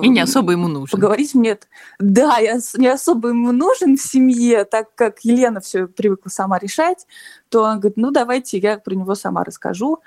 И 0.03 0.09
не 0.09 0.19
особо 0.19 0.51
ему 0.51 0.67
нужен. 0.67 0.91
Поговорить 0.91 1.33
мне... 1.33 1.57
Да, 1.99 2.39
я 2.39 2.59
не 2.77 2.87
особо 2.87 3.29
ему 3.29 3.53
нужен 3.53 3.95
в 3.95 4.01
семье, 4.01 4.65
так 4.65 4.93
как 4.95 5.19
Елена 5.23 5.61
все 5.61 5.87
привыкла 5.87 6.29
сама 6.29 6.59
решать, 6.59 7.07
то 7.47 7.63
он 7.63 7.79
говорит, 7.79 7.97
ну 7.97 8.11
давайте 8.11 8.57
я 8.57 8.77
про 8.79 8.95
него 8.95 9.15
сама 9.15 9.45
расскажу. 9.45 10.01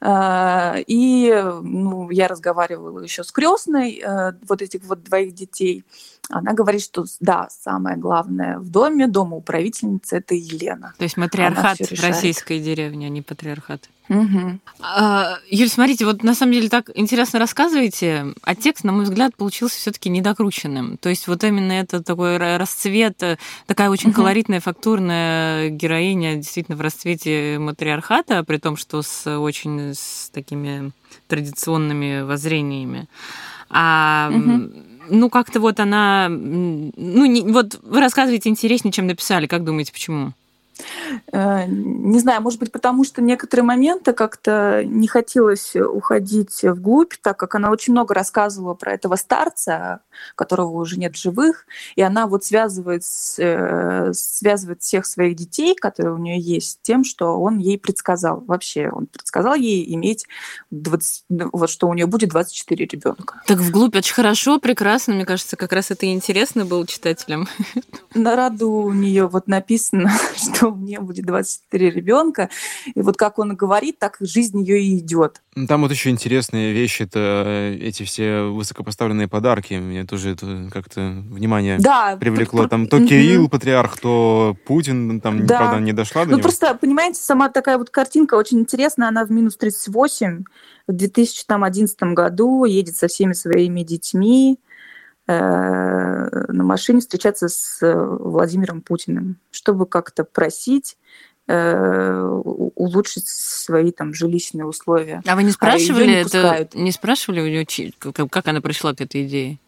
А, 0.00 0.76
и 0.86 1.32
ну, 1.62 2.10
я 2.10 2.28
разговаривала 2.28 3.00
еще 3.00 3.24
с 3.24 3.32
крестной 3.32 4.00
э, 4.04 4.32
вот 4.46 4.62
этих 4.62 4.84
вот 4.84 5.02
двоих 5.02 5.34
детей. 5.34 5.84
Она 6.30 6.52
говорит, 6.52 6.82
что 6.82 7.04
да, 7.20 7.48
самое 7.50 7.96
главное 7.96 8.58
в 8.58 8.70
доме, 8.70 9.06
дома 9.06 9.36
управительницы 9.36 10.16
это 10.16 10.34
Елена. 10.34 10.94
То 10.98 11.04
есть 11.04 11.16
матриархат 11.16 11.78
российской 12.00 12.60
деревни, 12.60 13.06
а 13.06 13.08
не 13.08 13.22
патриархат. 13.22 13.88
Угу. 14.08 14.58
А, 14.80 15.36
Юль, 15.50 15.68
смотрите, 15.68 16.06
вот 16.06 16.22
на 16.22 16.34
самом 16.34 16.52
деле 16.52 16.68
так 16.68 16.90
интересно 16.94 17.38
рассказываете, 17.38 18.34
а 18.42 18.54
текст, 18.54 18.84
на 18.84 18.92
мой 18.92 19.04
взгляд, 19.04 19.36
получился 19.36 19.76
все-таки 19.76 20.08
недокрученным. 20.08 20.96
То 20.96 21.10
есть 21.10 21.28
вот 21.28 21.44
именно 21.44 21.72
это 21.72 22.02
такой 22.02 22.38
расцвет, 22.38 23.22
такая 23.66 23.90
очень 23.90 24.10
угу. 24.10 24.16
колоритная, 24.16 24.60
фактурная 24.60 25.68
героиня 25.68 26.36
действительно 26.36 26.76
в 26.76 26.80
расцвете 26.80 27.58
матриархата, 27.58 28.42
при 28.44 28.56
том, 28.56 28.76
что 28.76 29.02
с 29.02 29.28
очень 29.38 29.94
с 29.94 30.30
такими 30.30 30.92
традиционными 31.26 32.22
воззрениями. 32.22 33.08
А 33.70 34.30
угу 34.32 34.70
ну, 35.08 35.30
как-то 35.30 35.60
вот 35.60 35.80
она... 35.80 36.28
Ну, 36.28 37.26
не, 37.26 37.42
вот 37.42 37.78
вы 37.82 38.00
рассказываете 38.00 38.48
интереснее, 38.48 38.92
чем 38.92 39.06
написали. 39.06 39.46
Как 39.46 39.64
думаете, 39.64 39.92
почему? 39.92 40.32
Э, 41.32 41.66
не 41.66 42.18
знаю, 42.18 42.42
может 42.42 42.58
быть, 42.60 42.72
потому 42.72 43.04
что 43.04 43.22
некоторые 43.22 43.64
моменты 43.64 44.12
как-то 44.12 44.82
не 44.84 45.08
хотелось 45.08 45.74
уходить 45.76 46.62
вглубь, 46.62 47.14
так 47.22 47.36
как 47.38 47.54
она 47.54 47.70
очень 47.70 47.92
много 47.92 48.14
рассказывала 48.14 48.74
про 48.74 48.92
этого 48.92 49.16
старца, 49.16 50.00
которого 50.34 50.80
уже 50.80 50.98
нет 50.98 51.16
в 51.16 51.20
живых, 51.20 51.66
и 51.96 52.02
она 52.02 52.26
вот 52.26 52.44
связывает, 52.44 53.02
э, 53.38 54.12
связывает 54.12 54.82
всех 54.82 55.06
своих 55.06 55.36
детей, 55.36 55.74
которые 55.74 56.14
у 56.14 56.18
нее 56.18 56.40
есть, 56.40 56.80
тем, 56.82 57.04
что 57.04 57.40
он 57.40 57.58
ей 57.58 57.78
предсказал. 57.78 58.42
Вообще, 58.46 58.90
он 58.90 59.06
предсказал 59.06 59.54
ей 59.54 59.94
иметь 59.94 60.26
20, 60.70 61.24
ну, 61.28 61.48
вот 61.52 61.70
что 61.70 61.88
у 61.88 61.94
нее 61.94 62.06
будет 62.06 62.30
24 62.30 62.86
ребенка. 62.86 63.42
Так 63.46 63.58
вглубь 63.58 63.96
очень 63.96 64.14
хорошо, 64.14 64.58
прекрасно. 64.58 65.14
Мне 65.14 65.24
кажется, 65.24 65.56
как 65.56 65.72
раз 65.72 65.90
это 65.90 66.06
и 66.06 66.12
интересно 66.12 66.64
было 66.64 66.86
читателям. 66.86 67.48
На 68.14 68.36
роду 68.36 68.70
у 68.70 68.92
нее 68.92 69.26
вот 69.26 69.48
написано, 69.48 70.10
что 70.36 70.67
у 70.68 70.76
меня 70.76 71.00
будет 71.00 71.24
24 71.26 71.90
ребенка. 71.90 72.50
И 72.94 73.00
вот 73.00 73.16
как 73.16 73.38
он 73.38 73.56
говорит, 73.56 73.98
так 73.98 74.16
жизнь 74.20 74.60
ее 74.60 74.82
и 74.82 74.98
идет. 74.98 75.42
Там 75.66 75.82
вот 75.82 75.90
еще 75.90 76.10
интересные 76.10 76.72
вещи, 76.72 77.02
это 77.02 77.44
э, 77.46 77.74
эти 77.80 78.04
все 78.04 78.42
высокопоставленные 78.42 79.28
подарки. 79.28 79.74
Мне 79.74 80.04
тоже 80.04 80.30
это 80.30 80.68
как-то 80.72 81.00
внимание 81.30 81.78
да, 81.78 82.16
привлекло. 82.16 82.68
Там 82.68 82.86
то 82.86 82.98
Кирилл, 82.98 83.48
патриарх, 83.48 83.98
то 83.98 84.56
Путин, 84.66 85.20
там, 85.20 85.46
да. 85.46 85.58
правда, 85.58 85.80
не 85.80 85.92
дошла 85.92 86.24
до 86.24 86.30
Ну, 86.30 86.36
него. 86.36 86.42
просто, 86.42 86.74
понимаете, 86.74 87.20
сама 87.20 87.48
такая 87.48 87.78
вот 87.78 87.90
картинка 87.90 88.34
очень 88.34 88.60
интересная. 88.60 89.08
Она 89.08 89.24
в 89.24 89.30
минус 89.30 89.56
38 89.56 90.44
в 90.86 90.92
2011 90.92 92.02
году 92.14 92.64
едет 92.64 92.96
со 92.96 93.08
всеми 93.08 93.32
своими 93.32 93.82
детьми 93.82 94.58
на 95.28 96.64
машине 96.64 97.00
встречаться 97.00 97.48
с 97.48 97.82
э, 97.82 97.94
Владимиром 97.94 98.80
Путиным, 98.80 99.36
чтобы 99.50 99.84
как-то 99.86 100.24
просить 100.24 100.96
э, 101.46 102.40
улучшить 102.74 103.26
свои 103.26 103.92
там 103.92 104.14
жилищные 104.14 104.64
условия. 104.64 105.22
А 105.26 105.36
вы 105.36 105.42
не 105.42 105.50
а 105.50 105.52
спрашивали 105.52 106.04
а 106.04 106.06
не 106.06 106.22
это? 106.22 106.68
Не 106.74 106.92
спрашивали 106.92 107.40
у 107.40 107.46
нее, 107.46 107.92
как 107.98 108.48
она 108.48 108.62
пришла 108.62 108.94
к 108.94 109.02
этой 109.02 109.26
идее? 109.26 109.58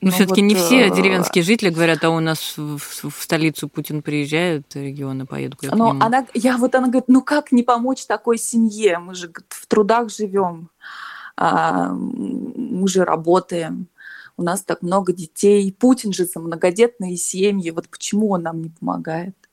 Ну, 0.00 0.08
ну 0.08 0.14
все-таки 0.14 0.42
вот, 0.42 0.48
не 0.48 0.54
все 0.54 0.90
деревенские 0.90 1.42
жители 1.42 1.70
говорят, 1.70 2.04
а 2.04 2.10
у 2.10 2.20
нас 2.20 2.54
в, 2.56 2.78
в 2.78 3.22
столицу 3.22 3.68
Путин 3.68 4.02
приезжает, 4.02 4.76
регионы 4.76 5.26
поедут. 5.26 5.60
Но 5.62 5.96
она, 5.98 6.26
я 6.34 6.58
вот 6.58 6.74
она 6.74 6.88
говорит, 6.88 7.08
ну 7.08 7.22
как 7.22 7.50
не 7.50 7.62
помочь 7.62 8.06
такой 8.06 8.38
семье? 8.38 8.98
Мы 8.98 9.14
же 9.14 9.32
в 9.48 9.66
трудах 9.66 10.10
живем, 10.10 10.68
а, 11.36 11.90
мы 11.92 12.86
же 12.86 13.04
работаем 13.04 13.88
у 14.36 14.42
нас 14.42 14.62
так 14.62 14.82
много 14.82 15.12
детей. 15.12 15.72
Путин 15.72 16.12
же 16.12 16.26
за 16.26 16.40
многодетные 16.40 17.16
семьи. 17.16 17.70
Вот 17.70 17.88
почему 17.88 18.30
он 18.30 18.42
нам 18.42 18.62
не 18.62 18.70
помогает? 18.70 19.45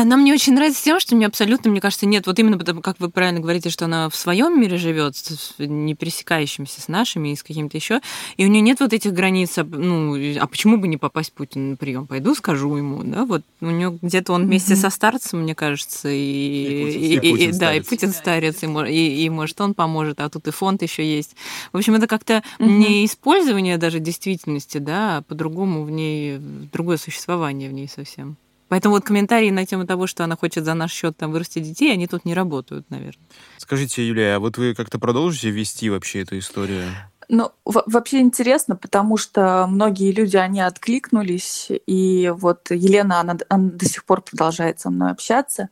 Она 0.00 0.16
мне 0.16 0.32
очень 0.32 0.54
нравится 0.54 0.84
тем, 0.84 1.00
что 1.00 1.16
мне 1.16 1.26
абсолютно, 1.26 1.72
мне 1.72 1.80
кажется, 1.80 2.06
нет, 2.06 2.28
вот 2.28 2.38
именно 2.38 2.56
потому, 2.56 2.82
как 2.82 3.00
вы 3.00 3.10
правильно 3.10 3.40
говорите, 3.40 3.68
что 3.68 3.86
она 3.86 4.08
в 4.08 4.14
своем 4.14 4.60
мире 4.60 4.76
живет, 4.78 5.16
не 5.58 5.96
пересекающимся 5.96 6.80
с 6.80 6.86
нашими 6.86 7.30
и 7.30 7.34
с 7.34 7.42
каким-то 7.42 7.76
еще, 7.76 8.00
и 8.36 8.46
у 8.46 8.48
нее 8.48 8.60
нет 8.60 8.78
вот 8.78 8.92
этих 8.92 9.12
границ, 9.12 9.56
ну, 9.56 10.14
а 10.40 10.46
почему 10.46 10.76
бы 10.76 10.86
не 10.86 10.98
попасть 10.98 11.32
Путину 11.32 11.70
на 11.70 11.76
прием? 11.76 12.06
Пойду, 12.06 12.36
скажу 12.36 12.76
ему, 12.76 13.02
да, 13.02 13.24
вот 13.24 13.42
у 13.60 13.66
нее 13.66 13.98
где-то 14.00 14.34
он 14.34 14.44
вместе 14.44 14.74
mm-hmm. 14.74 14.76
со 14.76 14.90
старцем, 14.90 15.40
мне 15.40 15.56
кажется, 15.56 16.08
и, 16.08 16.14
и, 16.14 17.16
и, 17.16 17.18
и, 17.18 17.48
и 17.48 17.52
да, 17.58 17.74
и 17.74 17.80
Путин 17.80 18.12
старец, 18.12 18.62
и, 18.62 18.66
и, 18.66 19.24
и 19.24 19.30
может 19.30 19.60
он 19.60 19.74
поможет, 19.74 20.20
а 20.20 20.28
тут 20.28 20.46
и 20.46 20.52
фонд 20.52 20.80
еще 20.82 21.04
есть. 21.04 21.34
В 21.72 21.76
общем, 21.76 21.96
это 21.96 22.06
как-то 22.06 22.44
mm-hmm. 22.60 22.66
не 22.68 23.04
использование 23.04 23.78
даже 23.78 23.98
действительности, 23.98 24.78
да, 24.78 25.16
а 25.16 25.22
по-другому 25.22 25.82
в 25.82 25.90
ней 25.90 26.38
другое 26.72 26.98
существование 26.98 27.68
в 27.68 27.72
ней 27.72 27.88
совсем. 27.88 28.36
Поэтому 28.68 28.94
вот 28.94 29.04
комментарии 29.04 29.50
на 29.50 29.66
тему 29.66 29.86
того, 29.86 30.06
что 30.06 30.24
она 30.24 30.36
хочет 30.36 30.64
за 30.64 30.74
наш 30.74 30.92
счет 30.92 31.16
там 31.16 31.32
вырастить 31.32 31.64
детей, 31.64 31.92
они 31.92 32.06
тут 32.06 32.24
не 32.24 32.34
работают, 32.34 32.88
наверное. 32.90 33.24
Скажите, 33.56 34.06
Юлия, 34.06 34.36
а 34.36 34.40
вот 34.40 34.58
вы 34.58 34.74
как-то 34.74 34.98
продолжите 34.98 35.50
вести 35.50 35.90
вообще 35.90 36.22
эту 36.22 36.38
историю? 36.38 36.84
Ну, 37.30 37.52
вообще 37.64 38.20
интересно, 38.20 38.74
потому 38.74 39.18
что 39.18 39.66
многие 39.68 40.12
люди, 40.12 40.36
они 40.38 40.62
откликнулись, 40.62 41.70
и 41.86 42.32
вот 42.34 42.70
Елена, 42.70 43.20
она, 43.20 43.36
она 43.50 43.70
до 43.70 43.84
сих 43.84 44.06
пор 44.06 44.22
продолжает 44.22 44.80
со 44.80 44.88
мной 44.88 45.10
общаться 45.10 45.68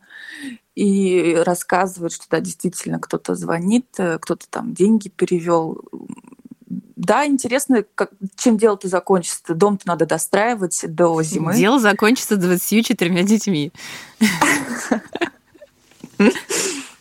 и 0.74 1.34
рассказывает, 1.46 2.12
что 2.12 2.26
да, 2.30 2.40
действительно 2.40 3.00
кто-то 3.00 3.34
звонит, 3.34 3.86
э, 3.96 4.18
кто-то 4.18 4.46
там 4.50 4.74
деньги 4.74 5.08
перевел 5.08 5.82
да, 6.96 7.26
интересно, 7.26 7.84
как, 7.94 8.10
чем 8.36 8.56
дело-то 8.56 8.88
закончится. 8.88 9.54
Дом-то 9.54 9.86
надо 9.86 10.06
достраивать 10.06 10.82
до 10.88 11.22
зимы. 11.22 11.54
Дело 11.54 11.78
закончится 11.78 12.36
24 12.36 13.22
детьми. 13.22 13.70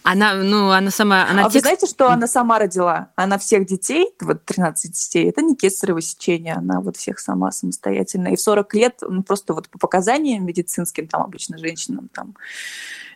Она, 0.07 0.35
ну, 0.35 0.69
она 0.69 0.91
сама... 0.91 1.27
Она 1.27 1.41
а 1.41 1.43
текст... 1.45 1.55
вы 1.55 1.59
знаете, 1.61 1.87
что 1.87 2.11
она 2.11 2.27
сама 2.27 2.59
родила? 2.59 3.09
Она 3.15 3.39
всех 3.39 3.65
детей, 3.65 4.13
вот 4.21 4.45
13 4.45 4.91
детей, 4.91 5.27
это 5.27 5.41
не 5.41 5.55
кесарево 5.55 5.99
сечение, 5.99 6.53
она 6.53 6.79
вот 6.79 6.95
всех 6.97 7.17
сама 7.17 7.51
самостоятельно. 7.51 8.27
И 8.27 8.35
в 8.35 8.41
40 8.41 8.73
лет, 8.75 8.99
ну, 9.01 9.23
просто 9.23 9.55
вот 9.55 9.67
по 9.67 9.79
показаниям 9.79 10.45
медицинским, 10.45 11.07
там 11.07 11.23
обычно 11.23 11.57
женщинам 11.57 12.09
там, 12.13 12.35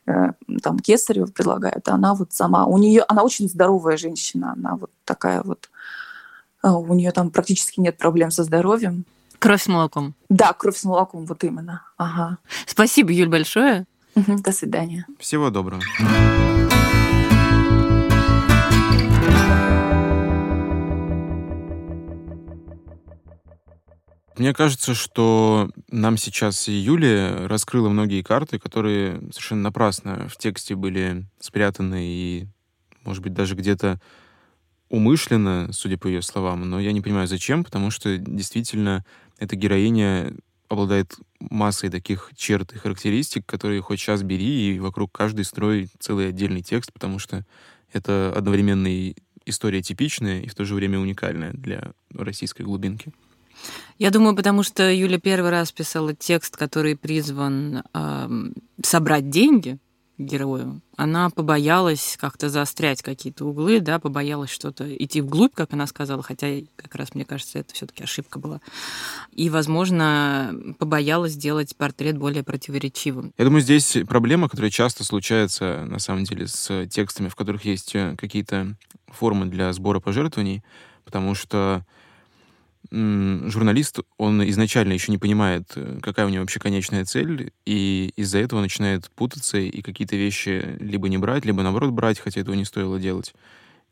э, 0.08 0.32
там 0.64 0.80
кесарево 0.80 1.28
предлагают, 1.28 1.88
а 1.88 1.94
она 1.94 2.16
вот 2.16 2.34
сама, 2.34 2.66
у 2.66 2.80
нее, 2.80 3.06
она 3.08 3.22
очень 3.22 3.48
здоровая 3.48 3.98
женщина, 3.98 4.54
она 4.54 4.76
вот 4.76 4.90
такая 5.06 5.44
вот 5.44 5.70
у 6.64 6.94
нее 6.94 7.12
там 7.12 7.32
практически 7.32 7.80
нет 7.80 7.98
проблем 7.98 8.32
со 8.32 8.44
здоровьем. 8.44 9.06
Кровь 9.40 9.64
с 9.64 9.68
молоком. 9.68 10.16
Да, 10.28 10.54
кровь 10.54 10.78
с 10.78 10.84
молоком, 10.84 11.26
вот 11.26 11.44
именно. 11.44 11.84
Ага. 11.98 12.40
Спасибо, 12.66 13.12
Юль, 13.12 13.30
большое. 13.30 13.86
До 14.16 14.52
свидания. 14.52 15.06
Всего 15.18 15.50
доброго. 15.50 15.82
Мне 24.40 24.54
кажется, 24.54 24.94
что 24.94 25.70
нам 25.90 26.16
сейчас 26.16 26.70
и 26.70 26.72
Юлия 26.72 27.46
раскрыла 27.48 27.90
многие 27.90 28.22
карты, 28.22 28.58
которые 28.58 29.20
совершенно 29.32 29.64
напрасно 29.64 30.30
в 30.30 30.38
тексте 30.38 30.76
были 30.76 31.26
спрятаны 31.42 32.06
и, 32.06 32.48
может 33.04 33.22
быть, 33.22 33.34
даже 33.34 33.56
где-то 33.56 34.00
умышленно, 34.90 35.70
судя 35.72 35.98
по 35.98 36.08
ее 36.08 36.22
словам, 36.22 36.70
но 36.70 36.80
я 36.80 36.92
не 36.92 37.02
понимаю, 37.02 37.28
зачем, 37.28 37.64
потому 37.64 37.92
что 37.92 38.18
действительно 38.18 39.06
эта 39.38 39.56
героиня 39.56 40.34
обладает 40.68 41.16
массой 41.40 41.90
таких 41.90 42.32
черт 42.36 42.74
и 42.74 42.78
характеристик, 42.78 43.46
которые 43.46 43.82
хоть 43.82 44.00
сейчас 44.00 44.24
бери, 44.24 44.76
и 44.76 44.80
вокруг 44.80 45.12
каждой 45.12 45.46
строй 45.46 45.90
целый 46.00 46.30
отдельный 46.30 46.62
текст, 46.62 46.94
потому 46.94 47.20
что 47.20 47.46
это 47.92 48.32
одновременно 48.36 48.88
и 48.88 49.16
история 49.46 49.82
типичная, 49.82 50.42
и 50.42 50.48
в 50.48 50.56
то 50.56 50.66
же 50.66 50.76
время 50.76 51.00
уникальная 51.00 51.54
для 51.54 51.92
российской 52.14 52.62
глубинки. 52.62 53.12
Я 53.98 54.12
думаю, 54.12 54.36
потому 54.36 54.64
что 54.64 54.90
Юля 54.92 55.20
первый 55.20 55.52
раз 55.52 55.72
писала 55.72 56.14
текст, 56.14 56.56
который 56.56 56.96
призван 56.96 57.84
э, 57.94 58.30
собрать 58.82 59.30
деньги 59.30 59.78
герою. 60.20 60.82
Она 60.98 61.30
побоялась 61.30 62.18
как-то 62.20 62.50
заострять 62.50 63.02
какие-то 63.02 63.46
углы, 63.46 63.80
да, 63.80 64.00
побоялась 64.00 64.50
что-то 64.50 64.96
идти 64.96 65.22
вглубь, 65.22 65.56
как 65.56 65.74
она 65.74 65.88
сказала, 65.88 66.22
хотя 66.22 66.48
как 66.76 66.94
раз 66.96 67.16
мне 67.16 67.24
кажется, 67.24 67.60
это 67.60 67.74
все-таки 67.74 68.04
ошибка 68.04 68.38
была. 68.38 68.60
И, 69.32 69.50
возможно, 69.50 70.54
побоялась 70.78 71.32
сделать 71.32 71.76
портрет 71.76 72.18
более 72.18 72.44
противоречивым. 72.44 73.34
Я 73.38 73.46
думаю, 73.46 73.62
здесь 73.62 73.98
проблема, 74.08 74.50
которая 74.50 74.72
часто 74.72 75.04
случается, 75.04 75.86
на 75.88 76.00
самом 76.00 76.26
деле, 76.26 76.48
с 76.48 76.86
текстами, 76.88 77.30
в 77.30 77.36
которых 77.36 77.64
есть 77.64 77.96
э, 77.96 78.16
какие-то 78.18 78.76
формы 79.08 79.46
для 79.46 79.72
сбора 79.72 80.02
пожертвований, 80.02 80.64
потому 81.06 81.34
что 81.34 81.86
журналист, 82.92 84.00
он 84.18 84.48
изначально 84.50 84.94
еще 84.94 85.12
не 85.12 85.18
понимает, 85.18 85.72
э, 85.76 86.00
какая 86.02 86.26
у 86.26 86.30
него 86.30 86.42
вообще 86.42 86.60
конечная 86.60 87.06
цель, 87.06 87.52
и 87.66 88.12
из-за 88.16 88.40
этого 88.40 88.62
начинает 88.62 89.12
путаться 89.12 89.58
и 89.60 89.82
какие-то 89.82 90.16
вещи 90.16 90.78
либо 90.80 91.08
не 91.08 91.18
брать, 91.18 91.46
либо 91.46 91.62
наоборот 91.62 91.92
брать, 91.92 92.20
хотя 92.20 92.42
этого 92.42 92.56
не 92.56 92.66
стоило 92.66 93.00
делать. 93.00 93.34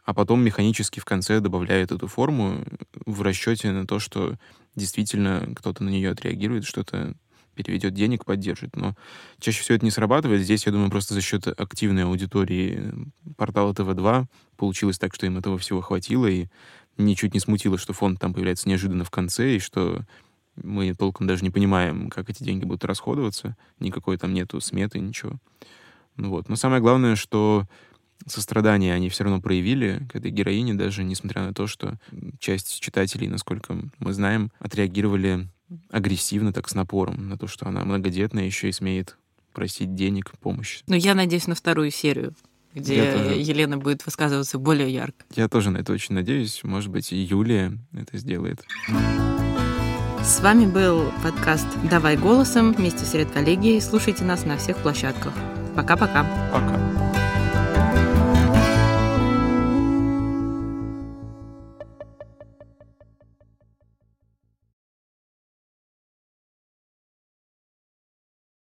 А 0.04 0.14
потом 0.14 0.42
механически 0.42 1.00
в 1.00 1.06
конце 1.06 1.40
добавляет 1.42 1.92
эту 1.92 2.08
форму 2.08 2.64
в 3.06 3.22
расчете 3.22 3.72
на 3.72 3.86
то, 3.86 4.00
что 4.00 4.36
действительно 4.76 5.48
кто-то 5.56 5.84
на 5.84 5.90
нее 5.90 6.10
отреагирует, 6.12 6.66
что-то 6.66 7.14
переведет 7.58 7.94
денег, 7.94 8.24
поддержит. 8.24 8.76
Но 8.76 8.96
чаще 9.40 9.62
всего 9.62 9.76
это 9.76 9.86
не 9.86 9.92
срабатывает. 9.92 10.42
Здесь, 10.42 10.66
я 10.66 10.72
думаю, 10.72 10.90
просто 10.90 11.14
за 11.14 11.22
счет 11.22 11.48
активной 11.48 12.06
аудитории 12.06 12.94
портала 13.36 13.74
ТВ-2 13.74 14.26
получилось 14.56 15.00
так, 15.00 15.14
что 15.14 15.26
им 15.26 15.38
этого 15.38 15.58
всего 15.58 15.82
хватило, 15.82 16.28
и 16.28 16.48
ничуть 16.98 17.34
не 17.34 17.40
смутило, 17.40 17.78
что 17.78 17.94
фонд 17.94 18.20
там 18.20 18.34
появляется 18.34 18.70
неожиданно 18.70 19.04
в 19.04 19.12
конце, 19.12 19.56
и 19.56 19.60
что 19.60 20.04
мы 20.56 20.94
толком 20.94 21.28
даже 21.28 21.44
не 21.44 21.50
понимаем, 21.50 22.10
как 22.10 22.30
эти 22.30 22.44
деньги 22.44 22.66
будут 22.66 22.86
расходоваться. 22.86 23.56
Никакой 23.80 24.18
там 24.18 24.34
нету 24.34 24.60
сметы, 24.60 25.00
ничего. 25.00 25.38
Ну 26.16 26.30
вот. 26.30 26.50
Но 26.50 26.56
самое 26.56 26.82
главное, 26.82 27.16
что 27.16 27.66
сострадание 28.26 28.94
они 28.94 29.10
все 29.10 29.24
равно 29.24 29.40
проявили 29.40 30.08
к 30.12 30.16
этой 30.16 30.32
героине, 30.32 30.74
даже 30.74 31.04
несмотря 31.04 31.44
на 31.44 31.54
то, 31.54 31.68
что 31.68 32.00
часть 32.40 32.80
читателей, 32.80 33.28
насколько 33.28 33.78
мы 34.00 34.14
знаем, 34.14 34.52
отреагировали 34.60 35.48
агрессивно, 35.92 36.54
так 36.54 36.70
с 36.70 36.76
напором, 36.76 37.30
на 37.30 37.38
то, 37.38 37.48
что 37.48 37.68
она 37.68 37.84
многодетная, 37.84 38.46
еще 38.46 38.70
и 38.70 38.72
смеет 38.72 39.18
просить 39.54 39.96
денег, 39.96 40.32
помощи. 40.40 40.84
Но 40.88 40.96
я 40.96 41.16
надеюсь 41.16 41.48
на 41.48 41.56
вторую 41.56 41.92
серию 41.92 42.36
где 42.74 43.40
Елена 43.40 43.78
будет 43.78 44.06
высказываться 44.06 44.58
более 44.58 44.92
ярко. 44.92 45.26
Я 45.36 45.48
тоже 45.48 45.72
на 45.72 45.78
это 45.78 45.94
очень 45.94 46.16
надеюсь. 46.16 46.62
Может 46.64 46.92
быть, 46.92 47.12
и 47.12 47.18
Юлия 47.18 47.78
это 47.94 48.18
сделает. 48.18 48.64
С 50.24 50.42
вами 50.42 50.66
был 50.66 51.12
подкаст 51.24 51.68
«Давай 51.90 52.18
голосом» 52.18 52.74
вместе 52.74 53.06
с 53.06 53.14
редколлегией. 53.14 53.80
Слушайте 53.82 54.24
нас 54.24 54.46
на 54.46 54.58
всех 54.58 54.78
площадках. 54.78 55.34
Пока-пока. 55.76 56.24
Пока. 56.52 56.66
-пока. 56.66 56.74
Пока. 56.74 56.87